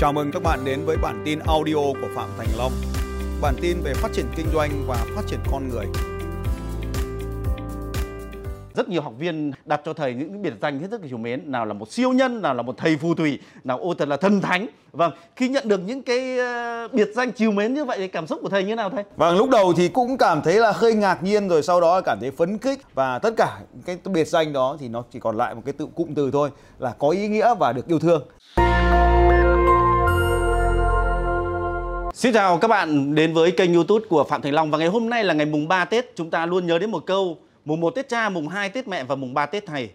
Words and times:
Chào 0.00 0.12
mừng 0.12 0.30
các 0.32 0.42
bạn 0.42 0.64
đến 0.64 0.84
với 0.84 0.96
bản 0.96 1.22
tin 1.24 1.38
audio 1.38 1.74
của 1.74 2.08
Phạm 2.14 2.28
Thành 2.38 2.48
Long. 2.58 2.72
Bản 3.40 3.54
tin 3.60 3.76
về 3.84 3.94
phát 3.94 4.08
triển 4.12 4.26
kinh 4.36 4.46
doanh 4.54 4.70
và 4.86 5.06
phát 5.16 5.22
triển 5.26 5.38
con 5.52 5.68
người. 5.68 5.86
rất 8.74 8.88
nhiều 8.88 9.02
học 9.02 9.12
viên 9.18 9.52
đặt 9.64 9.80
cho 9.84 9.92
thầy 9.92 10.14
những 10.14 10.42
biệt 10.42 10.52
danh 10.62 10.80
hết 10.80 10.86
sức 10.90 11.00
là 11.00 11.06
hiểu 11.06 11.18
mến 11.18 11.52
nào 11.52 11.66
là 11.66 11.74
một 11.74 11.92
siêu 11.92 12.12
nhân 12.12 12.42
nào 12.42 12.54
là 12.54 12.62
một 12.62 12.74
thầy 12.78 12.96
phù 12.96 13.14
thủy 13.14 13.38
nào 13.64 13.78
ô 13.78 13.94
thật 13.94 14.08
là 14.08 14.16
thần 14.16 14.40
thánh 14.40 14.66
vâng 14.92 15.12
khi 15.36 15.48
nhận 15.48 15.68
được 15.68 15.80
những 15.86 16.02
cái 16.02 16.38
ờ, 16.38 16.88
biệt 16.92 17.08
danh 17.14 17.32
chiều 17.32 17.52
mến 17.52 17.74
như 17.74 17.84
vậy 17.84 17.98
thì 17.98 18.08
cảm 18.08 18.26
xúc 18.26 18.38
của 18.42 18.48
thầy 18.48 18.62
như 18.62 18.68
thế 18.68 18.74
nào 18.74 18.90
thầy 18.90 19.04
Vâng, 19.16 19.36
lúc 19.36 19.50
đầu 19.50 19.72
thì 19.76 19.88
cũng 19.88 20.18
cảm 20.18 20.42
thấy 20.42 20.54
là 20.54 20.72
hơi 20.72 20.94
ngạc 20.94 21.22
nhiên 21.22 21.48
rồi 21.48 21.62
sau 21.62 21.80
đó 21.80 22.00
cảm 22.00 22.18
thấy 22.20 22.30
phấn 22.30 22.58
khích 22.58 22.78
và 22.94 23.18
tất 23.18 23.34
cả 23.36 23.60
cái 23.86 23.98
biệt 24.04 24.28
danh 24.28 24.52
đó 24.52 24.76
thì 24.80 24.88
nó 24.88 25.04
chỉ 25.12 25.18
còn 25.20 25.36
lại 25.36 25.54
một 25.54 25.62
cái 25.64 25.72
tự 25.72 25.86
cụm 25.94 26.14
từ 26.14 26.30
thôi 26.30 26.50
là 26.78 26.94
có 26.98 27.08
ý 27.08 27.28
nghĩa 27.28 27.54
và 27.54 27.72
được 27.72 27.86
yêu 27.86 27.98
thương. 27.98 28.22
Xin 32.20 32.32
chào 32.32 32.58
các 32.58 32.68
bạn 32.68 33.14
đến 33.14 33.32
với 33.32 33.50
kênh 33.50 33.74
youtube 33.74 34.04
của 34.08 34.24
Phạm 34.24 34.42
Thành 34.42 34.52
Long 34.52 34.70
Và 34.70 34.78
ngày 34.78 34.88
hôm 34.88 35.10
nay 35.10 35.24
là 35.24 35.34
ngày 35.34 35.46
mùng 35.46 35.68
3 35.68 35.84
Tết. 35.84 36.16
Chúng 36.16 36.30
ta 36.30 36.46
luôn 36.46 36.66
nhớ 36.66 36.78
đến 36.78 36.90
một 36.90 37.06
câu 37.06 37.38
Mùng 37.64 37.80
1 37.80 37.90
Tết 37.90 38.08
cha, 38.08 38.28
mùng 38.28 38.48
2 38.48 38.68
Tết 38.68 38.88
mẹ 38.88 39.04
và 39.04 39.14
mùng 39.14 39.34
3 39.34 39.46
Tết 39.46 39.66
thầy. 39.66 39.90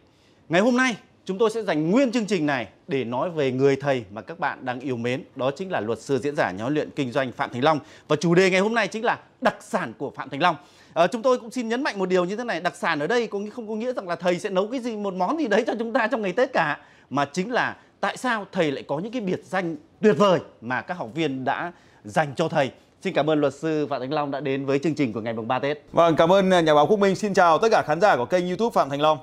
Ngày 0.49 0.61
hôm 0.61 0.77
nay 0.77 0.95
chúng 1.25 1.38
tôi 1.38 1.49
sẽ 1.49 1.63
dành 1.63 1.91
nguyên 1.91 2.11
chương 2.11 2.25
trình 2.25 2.45
này 2.45 2.67
Để 2.88 3.03
nói 3.03 3.29
về 3.29 3.51
người 3.51 3.75
thầy 3.75 4.03
mà 4.11 4.21
các 4.21 4.39
bạn 4.39 4.65
đang 4.65 4.79
yêu 4.79 4.98
mến. 4.98 5.23
Đó 5.35 5.51
chính 5.51 5.71
là 5.71 5.79
luật 5.79 5.99
sư 5.99 6.20
diễn 6.20 6.35
giả 6.35 6.51
nhóm 6.51 6.73
luyện 6.73 6.89
kinh 6.95 7.11
doanh 7.11 7.31
Phạm 7.31 7.49
Thành 7.53 7.63
Long. 7.63 7.79
Và 8.07 8.15
chủ 8.15 8.35
đề 8.35 8.49
ngày 8.49 8.59
hôm 8.59 8.73
nay 8.73 8.87
chính 8.87 9.05
là 9.05 9.20
đặc 9.41 9.55
sản 9.59 9.93
của 9.98 10.12
Phạm 10.15 10.29
Thành 10.29 10.41
Long. 10.41 10.55
À, 10.93 11.07
chúng 11.07 11.21
tôi 11.21 11.37
cũng 11.37 11.51
xin 11.51 11.70
nhấn 11.70 11.84
mạnh 11.84 11.99
một 11.99 12.09
điều 12.09 12.26
như 12.26 12.35
thế 12.35 12.43
này 12.43 12.62
đặc 12.62 12.76
sản 12.76 12.99
ở 12.99 13.07
đây 13.07 13.27
cũng 13.27 13.49
không 13.49 13.67
có 13.67 13.76
nghĩa 13.76 13.93
rằng 13.93 14.07
là 14.07 14.15
thầy 14.15 14.39
sẽ 14.39 14.49
nấu 14.49 14.67
cái 14.67 14.79
gì 14.79 14.95
một 14.95 15.13
món 15.13 15.37
gì 15.37 15.48
đấy 15.48 15.63
cho 15.67 15.73
chúng 15.79 15.93
ta 15.93 16.07
trong 16.07 16.21
ngày 16.21 16.31
Tết 16.34 16.53
cả 16.53 16.77
mà 17.09 17.26
chính 17.26 17.51
là 17.51 17.76
tại 17.99 18.17
sao 18.17 18.45
thầy 18.51 18.71
lại 18.71 18.84
có 18.87 18.99
những 18.99 19.12
cái 19.12 19.21
biệt 19.21 19.41
danh 19.43 19.76
tuyệt 20.01 20.15
vời 20.17 20.39
mà 20.62 20.82
các 20.82 20.98
học 20.98 21.10
viên 21.15 21.45
đã 21.45 21.71
dành 22.05 22.34
cho 22.35 22.48
thầy. 22.48 22.71
Xin 23.01 23.13
cảm 23.13 23.29
ơn 23.29 23.41
luật 23.41 23.53
sư 23.53 23.87
Phạm 23.89 24.01
Thành 24.01 24.13
Long 24.13 24.31
đã 24.31 24.39
đến 24.39 24.65
với 24.65 24.79
chương 24.79 24.95
trình 24.95 25.13
của 25.13 25.21
ngày 25.21 25.34
mùng 25.34 25.48
3 25.48 25.59
Tết. 25.59 25.84
Vâng, 25.91 26.15
cảm 26.15 26.31
ơn 26.31 26.49
nhà 26.49 26.73
báo 26.75 26.87
Quốc 26.87 26.99
Minh. 26.99 27.15
Xin 27.15 27.34
chào 27.34 27.57
tất 27.57 27.67
cả 27.71 27.84
khán 27.87 28.01
giả 28.01 28.15
của 28.17 28.25
kênh 28.25 28.48
YouTube 28.48 28.73
Phạm 28.73 28.89
Thành 28.89 29.01
Long. 29.01 29.17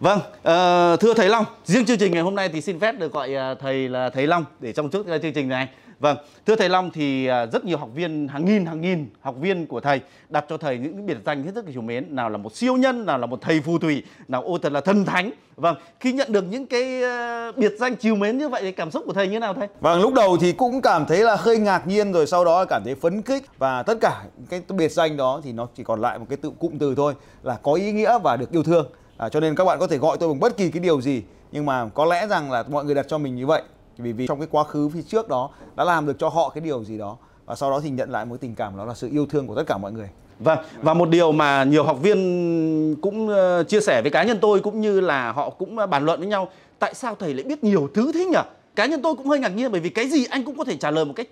Vâng, 0.00 0.20
ờ, 0.42 0.96
thưa 1.00 1.14
thầy 1.14 1.28
Long, 1.28 1.44
riêng 1.64 1.84
chương 1.84 1.98
trình 1.98 2.12
ngày 2.12 2.22
hôm 2.22 2.34
nay 2.34 2.48
thì 2.48 2.60
xin 2.60 2.80
phép 2.80 2.92
được 2.98 3.12
gọi 3.12 3.34
ờ, 3.34 3.54
thầy 3.54 3.88
là 3.88 4.10
thầy 4.10 4.26
Long 4.26 4.44
để 4.60 4.72
trong 4.72 4.90
suốt 4.90 5.06
chương 5.22 5.32
trình 5.32 5.48
này. 5.48 5.68
Vâng, 6.00 6.16
thưa 6.46 6.56
thầy 6.56 6.68
Long 6.68 6.90
thì 6.90 7.26
à, 7.26 7.46
rất 7.46 7.64
nhiều 7.64 7.78
học 7.78 7.88
viên 7.94 8.28
hàng 8.28 8.44
nghìn 8.44 8.66
hàng 8.66 8.80
nghìn 8.80 9.06
học 9.20 9.34
viên 9.40 9.66
của 9.66 9.80
thầy 9.80 10.00
đặt 10.28 10.44
cho 10.48 10.56
thầy 10.56 10.78
những 10.78 11.06
biệt 11.06 11.16
danh 11.26 11.42
hết 11.42 11.50
sức 11.54 11.66
là 11.66 11.72
chủ 11.74 11.80
mến, 11.80 12.16
nào 12.16 12.30
là 12.30 12.36
một 12.36 12.56
siêu 12.56 12.76
nhân, 12.76 13.06
nào 13.06 13.18
là 13.18 13.26
một 13.26 13.38
thầy 13.40 13.60
phù 13.60 13.78
thủy, 13.78 14.02
nào 14.28 14.42
ô 14.42 14.58
thật 14.58 14.72
là 14.72 14.80
thần 14.80 15.04
thánh. 15.04 15.30
Vâng, 15.56 15.76
khi 16.00 16.12
nhận 16.12 16.32
được 16.32 16.44
những 16.50 16.66
cái 16.66 17.02
à, 17.02 17.52
biệt 17.56 17.72
danh 17.78 17.96
chiều 17.96 18.16
mến 18.16 18.38
như 18.38 18.48
vậy 18.48 18.62
thì 18.62 18.72
cảm 18.72 18.90
xúc 18.90 19.02
của 19.06 19.12
thầy 19.12 19.26
như 19.26 19.32
thế 19.32 19.38
nào 19.38 19.54
thầy? 19.54 19.68
Vâng, 19.80 20.00
lúc 20.00 20.14
đầu 20.14 20.36
thì 20.40 20.52
cũng 20.52 20.82
cảm 20.82 21.06
thấy 21.06 21.18
là 21.18 21.36
hơi 21.36 21.58
ngạc 21.58 21.86
nhiên 21.86 22.12
rồi 22.12 22.26
sau 22.26 22.44
đó 22.44 22.64
cảm 22.64 22.82
thấy 22.84 22.94
phấn 22.94 23.22
khích 23.22 23.42
và 23.58 23.82
tất 23.82 23.98
cả 24.00 24.22
cái 24.50 24.62
biệt 24.68 24.92
danh 24.92 25.16
đó 25.16 25.40
thì 25.44 25.52
nó 25.52 25.68
chỉ 25.76 25.84
còn 25.84 26.00
lại 26.00 26.18
một 26.18 26.26
cái 26.28 26.36
tự 26.36 26.50
cụm 26.58 26.78
từ 26.78 26.94
thôi 26.94 27.14
là 27.42 27.56
có 27.62 27.72
ý 27.72 27.92
nghĩa 27.92 28.18
và 28.18 28.36
được 28.36 28.50
yêu 28.50 28.62
thương. 28.62 28.86
À, 29.16 29.28
cho 29.28 29.40
nên 29.40 29.54
các 29.54 29.64
bạn 29.64 29.78
có 29.78 29.86
thể 29.86 29.98
gọi 29.98 30.16
tôi 30.20 30.28
bằng 30.28 30.40
bất 30.40 30.56
kỳ 30.56 30.70
cái 30.70 30.80
điều 30.80 31.00
gì 31.00 31.22
nhưng 31.52 31.66
mà 31.66 31.88
có 31.94 32.04
lẽ 32.04 32.26
rằng 32.26 32.50
là 32.50 32.64
mọi 32.68 32.84
người 32.84 32.94
đặt 32.94 33.06
cho 33.08 33.18
mình 33.18 33.36
như 33.36 33.46
vậy 33.46 33.62
vì 33.98 34.12
vì 34.12 34.26
trong 34.26 34.38
cái 34.38 34.48
quá 34.50 34.64
khứ 34.64 34.88
phía 34.88 35.02
trước 35.02 35.28
đó 35.28 35.50
đã 35.76 35.84
làm 35.84 36.06
được 36.06 36.16
cho 36.18 36.28
họ 36.28 36.48
cái 36.48 36.60
điều 36.60 36.84
gì 36.84 36.98
đó 36.98 37.16
và 37.46 37.54
sau 37.54 37.70
đó 37.70 37.80
thì 37.80 37.90
nhận 37.90 38.10
lại 38.10 38.24
một 38.24 38.36
tình 38.40 38.54
cảm 38.54 38.76
đó 38.76 38.84
là 38.84 38.94
sự 38.94 39.08
yêu 39.12 39.26
thương 39.26 39.46
của 39.46 39.54
tất 39.54 39.64
cả 39.66 39.78
mọi 39.78 39.92
người. 39.92 40.08
Vâng, 40.38 40.58
và 40.82 40.94
một 40.94 41.08
điều 41.08 41.32
mà 41.32 41.64
nhiều 41.64 41.84
học 41.84 41.98
viên 42.02 42.96
cũng 43.02 43.28
ờ, 43.28 43.64
chia 43.64 43.80
sẻ 43.80 44.02
với 44.02 44.10
cá 44.10 44.22
nhân 44.22 44.38
tôi 44.40 44.60
cũng 44.60 44.80
như 44.80 45.00
là 45.00 45.32
họ 45.32 45.50
cũng 45.50 45.78
ờ, 45.78 45.86
bàn 45.86 46.04
luận 46.04 46.20
với 46.20 46.28
nhau 46.28 46.48
tại 46.78 46.94
sao 46.94 47.14
thầy 47.14 47.34
lại 47.34 47.44
biết 47.44 47.64
nhiều 47.64 47.88
thứ 47.94 48.12
thế 48.12 48.24
nhỉ? 48.24 48.38
Cá 48.76 48.86
nhân 48.86 49.02
tôi 49.02 49.14
cũng 49.14 49.26
hơi 49.26 49.38
ngạc 49.38 49.48
nhiên 49.48 49.72
bởi 49.72 49.80
vì 49.80 49.90
cái 49.90 50.08
gì 50.08 50.24
anh 50.30 50.44
cũng 50.44 50.58
có 50.58 50.64
thể 50.64 50.76
trả 50.76 50.90
lời 50.90 51.04
một 51.04 51.12
cách 51.16 51.26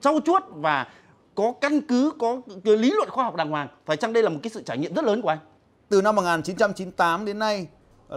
trau 0.00 0.20
chuốt 0.26 0.42
và 0.50 0.86
có 1.34 1.52
căn 1.60 1.80
cứ, 1.80 2.12
có 2.18 2.40
lý 2.64 2.90
luận 2.90 3.10
khoa 3.10 3.24
học 3.24 3.36
đàng 3.36 3.50
hoàng. 3.50 3.68
Phải 3.86 3.96
chăng 3.96 4.12
đây 4.12 4.22
là 4.22 4.28
một 4.28 4.38
cái 4.42 4.50
sự 4.50 4.62
trải 4.62 4.78
nghiệm 4.78 4.94
rất 4.94 5.04
lớn 5.04 5.22
của 5.22 5.28
anh? 5.28 5.38
Từ 5.88 6.02
năm 6.02 6.16
1998 6.16 7.24
đến 7.24 7.38
nay 7.38 7.66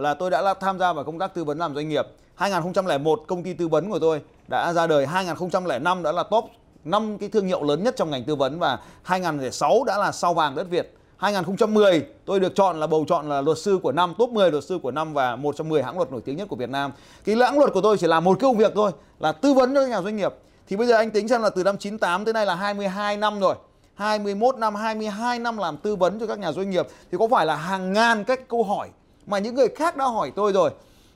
là 0.00 0.14
tôi 0.14 0.30
đã 0.30 0.54
tham 0.54 0.78
gia 0.78 0.92
vào 0.92 1.04
công 1.04 1.18
tác 1.18 1.34
tư 1.34 1.44
vấn 1.44 1.58
làm 1.58 1.74
doanh 1.74 1.88
nghiệp. 1.88 2.06
2001 2.34 3.22
công 3.26 3.42
ty 3.42 3.52
tư 3.52 3.68
vấn 3.68 3.90
của 3.90 3.98
tôi 3.98 4.20
đã 4.48 4.72
ra 4.72 4.86
đời, 4.86 5.06
2005 5.06 6.02
đã 6.02 6.12
là 6.12 6.22
top 6.22 6.44
5 6.84 7.18
cái 7.18 7.28
thương 7.28 7.46
hiệu 7.46 7.62
lớn 7.62 7.82
nhất 7.82 7.94
trong 7.96 8.10
ngành 8.10 8.24
tư 8.24 8.34
vấn 8.34 8.58
và 8.58 8.78
2006 9.02 9.84
đã 9.86 9.98
là 9.98 10.12
sao 10.12 10.34
vàng 10.34 10.54
đất 10.54 10.66
Việt. 10.70 10.96
2010 11.16 12.06
tôi 12.24 12.40
được 12.40 12.54
chọn 12.54 12.80
là 12.80 12.86
bầu 12.86 13.04
chọn 13.08 13.28
là 13.28 13.40
luật 13.40 13.58
sư 13.58 13.78
của 13.82 13.92
năm, 13.92 14.14
top 14.18 14.30
10 14.30 14.50
luật 14.50 14.64
sư 14.64 14.78
của 14.82 14.90
năm 14.90 15.14
và 15.14 15.36
một 15.36 15.56
trong 15.56 15.68
10 15.68 15.82
hãng 15.82 15.96
luật 15.96 16.12
nổi 16.12 16.20
tiếng 16.24 16.36
nhất 16.36 16.48
của 16.48 16.56
Việt 16.56 16.70
Nam. 16.70 16.92
Cái 17.24 17.36
lãng 17.36 17.58
luật 17.58 17.72
của 17.72 17.80
tôi 17.80 17.98
chỉ 17.98 18.06
là 18.06 18.20
một 18.20 18.38
công 18.40 18.56
việc 18.56 18.72
thôi 18.74 18.90
là 19.18 19.32
tư 19.32 19.52
vấn 19.52 19.74
cho 19.74 19.86
nhà 19.86 20.02
doanh 20.02 20.16
nghiệp. 20.16 20.34
Thì 20.68 20.76
bây 20.76 20.86
giờ 20.86 20.96
anh 20.96 21.10
tính 21.10 21.28
xem 21.28 21.42
là 21.42 21.50
từ 21.50 21.64
năm 21.64 21.76
98 21.78 22.24
tới 22.24 22.34
nay 22.34 22.46
là 22.46 22.54
22 22.54 23.16
năm 23.16 23.40
rồi. 23.40 23.54
21 23.94 24.56
năm, 24.56 24.74
22 24.74 25.38
năm 25.38 25.56
làm 25.56 25.76
tư 25.76 25.96
vấn 25.96 26.20
cho 26.20 26.26
các 26.26 26.38
nhà 26.38 26.52
doanh 26.52 26.70
nghiệp 26.70 26.86
thì 27.12 27.18
có 27.18 27.28
phải 27.30 27.46
là 27.46 27.56
hàng 27.56 27.92
ngàn 27.92 28.24
các 28.24 28.48
câu 28.48 28.64
hỏi 28.64 28.88
mà 29.26 29.38
những 29.38 29.54
người 29.54 29.68
khác 29.68 29.96
đã 29.96 30.04
hỏi 30.04 30.32
tôi 30.36 30.52
rồi, 30.52 30.70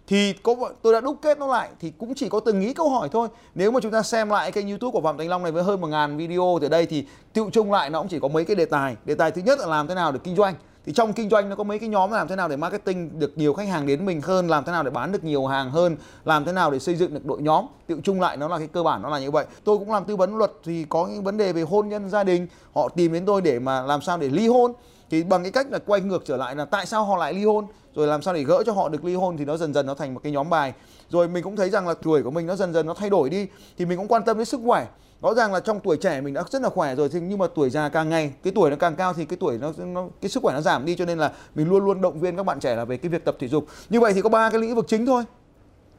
thì 0.07 0.33
có 0.43 0.55
tôi 0.83 0.93
đã 0.93 1.01
đúc 1.01 1.17
kết 1.23 1.39
nó 1.39 1.47
lại, 1.47 1.71
thì 1.81 1.93
cũng 1.99 2.15
chỉ 2.15 2.29
có 2.29 2.41
từng 2.41 2.61
ý 2.61 2.75
câu 2.75 2.89
hỏi 2.89 3.09
thôi. 3.13 3.29
Nếu 3.55 3.71
mà 3.71 3.81
chúng 3.81 3.93
ta 3.93 4.03
xem 4.03 4.31
lại 4.31 4.53
kênh 4.53 4.69
youtube 4.69 4.93
của 4.93 5.01
phạm 5.01 5.19
thành 5.19 5.29
long 5.29 5.43
này 5.43 5.53
với 5.53 5.63
hơn 5.63 5.81
một 5.81 5.87
ngàn 5.87 6.17
video 6.17 6.59
từ 6.61 6.69
đây, 6.69 6.87
thì 6.87 7.05
tự 7.33 7.45
chung 7.53 7.73
lại 7.73 7.91
nó 7.91 7.99
cũng 8.01 8.09
chỉ 8.09 8.19
có 8.21 8.29
mấy 8.29 8.45
cái 8.45 8.57
đề 8.57 8.65
tài. 8.65 8.97
Đề 9.05 9.15
tài 9.15 9.31
thứ 9.31 9.43
nhất 9.43 9.59
là 9.59 9.67
làm 9.67 9.87
thế 9.87 9.95
nào 9.95 10.13
để 10.13 10.19
kinh 10.25 10.37
doanh. 10.37 10.55
Thì 10.87 10.93
trong 10.93 11.13
kinh 11.13 11.29
doanh 11.29 11.49
nó 11.49 11.57
có 11.57 11.65
mấy 11.65 11.79
cái 11.79 11.89
nhóm 11.89 12.11
làm 12.11 12.29
thế 12.29 12.37
nào 12.37 12.49
để 12.49 12.57
marketing 12.57 13.19
được 13.19 13.39
nhiều 13.39 13.55
khách 13.55 13.69
hàng 13.69 13.87
đến 13.87 14.07
mình 14.07 14.21
hơn, 14.21 14.49
làm 14.49 14.65
thế 14.65 14.73
nào 14.73 14.83
để 14.83 14.91
bán 14.91 15.13
được 15.13 15.25
nhiều 15.25 15.47
hàng 15.47 15.71
hơn, 15.71 15.97
làm 16.25 16.45
thế 16.45 16.53
nào 16.53 16.71
để 16.71 16.79
xây 16.79 16.95
dựng 16.95 17.15
được 17.15 17.27
đội 17.27 17.43
nhóm. 17.43 17.67
Tự 17.87 18.01
chung 18.03 18.21
lại 18.21 18.37
nó 18.37 18.49
là 18.49 18.59
cái 18.59 18.67
cơ 18.67 18.83
bản 18.83 19.03
nó 19.03 19.09
là 19.09 19.19
như 19.19 19.31
vậy. 19.31 19.47
Tôi 19.65 19.79
cũng 19.79 19.93
làm 19.93 20.05
tư 20.05 20.17
vấn 20.17 20.37
luật, 20.37 20.53
thì 20.65 20.85
có 20.89 21.07
những 21.07 21.25
vấn 21.25 21.37
đề 21.37 21.53
về 21.53 21.63
hôn 21.63 21.89
nhân 21.89 22.11
gia 22.11 22.25
đình. 22.25 22.47
Họ 22.75 22.89
tìm 22.89 23.13
đến 23.13 23.27
tôi 23.27 23.41
để 23.41 23.59
mà 23.59 23.83
làm 23.83 24.03
sao 24.03 24.19
để 24.19 24.29
ly 24.29 24.49
hôn 24.49 24.73
thì 25.11 25.23
bằng 25.23 25.43
cái 25.43 25.53
cách 25.53 25.67
là 25.71 25.79
quay 25.79 26.01
ngược 26.01 26.25
trở 26.25 26.37
lại 26.37 26.57
là 26.57 26.65
tại 26.65 26.87
sao 26.87 27.05
họ 27.05 27.17
lại 27.17 27.35
ly 27.35 27.45
hôn? 27.45 27.67
Rồi 27.95 28.07
làm 28.07 28.23
sao 28.23 28.35
để 28.35 28.43
gỡ 28.43 28.63
cho 28.67 28.73
họ 28.73 28.89
được 28.89 29.05
ly 29.05 29.15
hôn 29.15 29.37
thì 29.37 29.45
nó 29.45 29.57
dần 29.57 29.75
dần 29.75 29.87
nó 29.87 29.95
thành 29.95 30.15
một 30.15 30.21
cái 30.23 30.33
nhóm 30.33 30.51
bài. 30.51 30.73
Rồi 31.09 31.29
mình 31.29 31.45
cũng 31.45 31.57
thấy 31.57 31.71
rằng 31.71 31.89
là 31.89 31.95
tuổi 31.95 32.23
của 32.23 32.31
mình 32.31 32.47
nó 32.47 32.57
dần 32.57 32.73
dần 32.73 32.87
nó 32.87 32.95
thay 32.95 33.11
đổi 33.11 33.31
đi. 33.31 33.47
Thì 33.79 33.85
mình 33.85 33.99
cũng 33.99 34.09
quan 34.09 34.25
tâm 34.25 34.37
đến 34.37 34.45
sức 34.45 34.61
khỏe. 34.65 34.87
Rõ 35.23 35.35
ràng 35.35 35.53
là 35.53 35.61
trong 35.61 35.81
tuổi 35.81 35.97
trẻ 35.97 36.21
mình 36.21 36.35
đã 36.35 36.45
rất 36.51 36.63
là 36.63 36.69
khỏe 36.69 36.95
rồi 36.95 37.09
nhưng 37.13 37.39
mà 37.39 37.47
tuổi 37.55 37.71
già 37.71 37.89
càng 37.89 38.09
ngày 38.09 38.33
cái 38.43 38.53
tuổi 38.57 38.71
nó 38.71 38.77
càng 38.77 38.97
cao 38.97 39.13
thì 39.15 39.25
cái 39.25 39.37
tuổi 39.41 39.59
nó, 39.59 39.73
nó 39.79 40.09
cái 40.21 40.29
sức 40.29 40.43
khỏe 40.43 40.55
nó 40.55 40.61
giảm 40.61 40.85
đi. 40.85 40.97
Cho 40.97 41.05
nên 41.05 41.19
là 41.19 41.33
mình 41.55 41.69
luôn 41.69 41.85
luôn 41.85 42.01
động 42.01 42.21
viên 42.21 42.37
các 42.37 42.43
bạn 42.43 42.61
trẻ 42.61 42.77
là 42.77 42.85
về 42.85 42.97
cái 42.97 43.09
việc 43.09 43.25
tập 43.25 43.37
thể 43.39 43.49
dục. 43.49 43.67
Như 43.89 44.01
vậy 44.01 44.13
thì 44.13 44.23
có 44.23 44.29
ba 44.29 44.51
cái 44.51 44.61
lĩnh 44.61 44.75
vực 44.75 44.85
chính 44.89 45.07
thôi. 45.07 45.25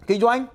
Kinh 0.07 0.21
doanh 0.21 0.45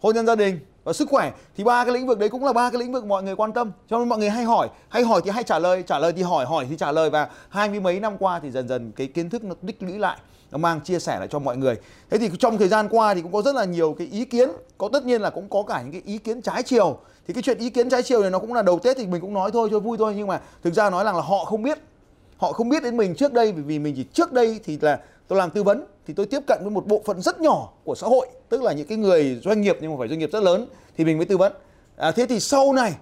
hôn 0.00 0.14
nhân 0.14 0.26
gia 0.26 0.34
đình 0.34 0.58
và 0.86 0.92
sức 0.92 1.08
khỏe 1.10 1.32
thì 1.56 1.64
ba 1.64 1.84
cái 1.84 1.94
lĩnh 1.94 2.06
vực 2.06 2.18
đấy 2.18 2.28
cũng 2.28 2.44
là 2.44 2.52
ba 2.52 2.70
cái 2.70 2.80
lĩnh 2.80 2.92
vực 2.92 3.04
mọi 3.04 3.22
người 3.22 3.36
quan 3.36 3.52
tâm. 3.52 3.72
Cho 3.90 3.98
nên 3.98 4.08
mọi 4.08 4.18
người 4.18 4.30
hay 4.30 4.44
hỏi 4.44 4.68
hay 4.88 5.02
hỏi 5.02 5.20
thì 5.24 5.30
hay 5.30 5.44
trả 5.44 5.58
lời 5.58 5.82
trả 5.86 5.98
lời 5.98 6.12
thì 6.12 6.22
hỏi 6.22 6.46
hỏi 6.46 6.66
thì 6.70 6.76
trả 6.76 6.92
lời. 6.92 7.10
Và 7.10 7.28
hai 7.48 7.68
mươi 7.68 7.80
mấy 7.80 8.00
năm 8.00 8.18
qua 8.18 8.40
thì 8.40 8.50
dần 8.50 8.68
dần 8.68 8.92
cái 8.96 9.06
kiến 9.06 9.30
thức 9.30 9.44
nó 9.44 9.54
tích 9.66 9.82
lũy 9.82 9.98
lại, 9.98 10.18
nó 10.50 10.58
mang 10.58 10.80
chia 10.80 10.98
sẻ 10.98 11.18
lại 11.18 11.28
cho 11.28 11.38
mọi 11.38 11.56
người. 11.56 11.76
Thế 12.10 12.18
thì 12.18 12.30
trong 12.38 12.58
thời 12.58 12.68
gian 12.68 12.88
qua 12.90 13.14
thì 13.14 13.22
cũng 13.22 13.32
có 13.32 13.42
rất 13.42 13.54
là 13.54 13.64
nhiều 13.64 13.94
cái 13.98 14.06
ý 14.06 14.24
kiến, 14.24 14.48
có 14.78 14.88
tất 14.92 15.04
nhiên 15.04 15.20
là 15.20 15.30
cũng 15.30 15.48
có 15.48 15.62
cả 15.62 15.82
những 15.82 15.92
cái 15.92 16.02
ý 16.04 16.18
kiến 16.18 16.42
trái 16.42 16.62
chiều. 16.62 16.98
Thì 17.28 17.34
cái 17.34 17.42
chuyện 17.42 17.58
ý 17.58 17.70
kiến 17.70 17.88
trái 17.88 18.02
chiều 18.02 18.22
này 18.22 18.30
nó 18.30 18.38
cũng 18.38 18.54
là 18.54 18.62
đầu 18.62 18.78
tết 18.78 18.96
thì 18.96 19.06
mình 19.06 19.20
cũng 19.20 19.34
nói 19.34 19.50
thôi 19.50 19.68
cho 19.70 19.80
vui 19.80 19.98
thôi. 19.98 20.14
Nhưng 20.16 20.26
mà 20.26 20.40
thực 20.62 20.74
ra 20.74 20.90
nói 20.90 21.04
rằng 21.04 21.16
là 21.16 21.22
họ 21.22 21.44
không 21.44 21.62
biết, 21.62 21.78
họ 22.36 22.52
không 22.52 22.68
biết 22.68 22.82
đến 22.82 22.96
mình 22.96 23.14
trước 23.14 23.32
đây 23.32 23.52
vì 23.52 23.78
mình 23.78 23.94
chỉ 23.96 24.04
trước 24.12 24.32
đây 24.32 24.60
thì 24.64 24.78
là 24.80 25.00
tôi 25.28 25.38
làm 25.38 25.50
tư 25.50 25.62
vấn 25.62 25.84
thì 26.06 26.14
tôi 26.14 26.26
tiếp 26.26 26.40
cận 26.46 26.58
với 26.62 26.70
một 26.70 26.86
bộ 26.86 27.02
phận 27.06 27.22
rất 27.22 27.40
nhỏ 27.40 27.68
của 27.84 27.94
xã 27.94 28.06
hội 28.06 28.26
tức 28.48 28.62
là 28.62 28.72
những 28.72 28.86
cái 28.86 28.98
người 28.98 29.40
doanh 29.44 29.60
nghiệp 29.60 29.78
nhưng 29.80 29.90
mà 29.90 29.96
phải 29.98 30.08
doanh 30.08 30.18
nghiệp 30.18 30.30
rất 30.32 30.42
lớn 30.42 30.66
thì 30.96 31.04
mình 31.04 31.16
mới 31.16 31.26
tư 31.26 31.36
vấn. 31.36 31.52
À, 31.96 32.10
thế 32.10 32.26
thì 32.26 32.40
sau 32.40 32.72
này 32.72 32.92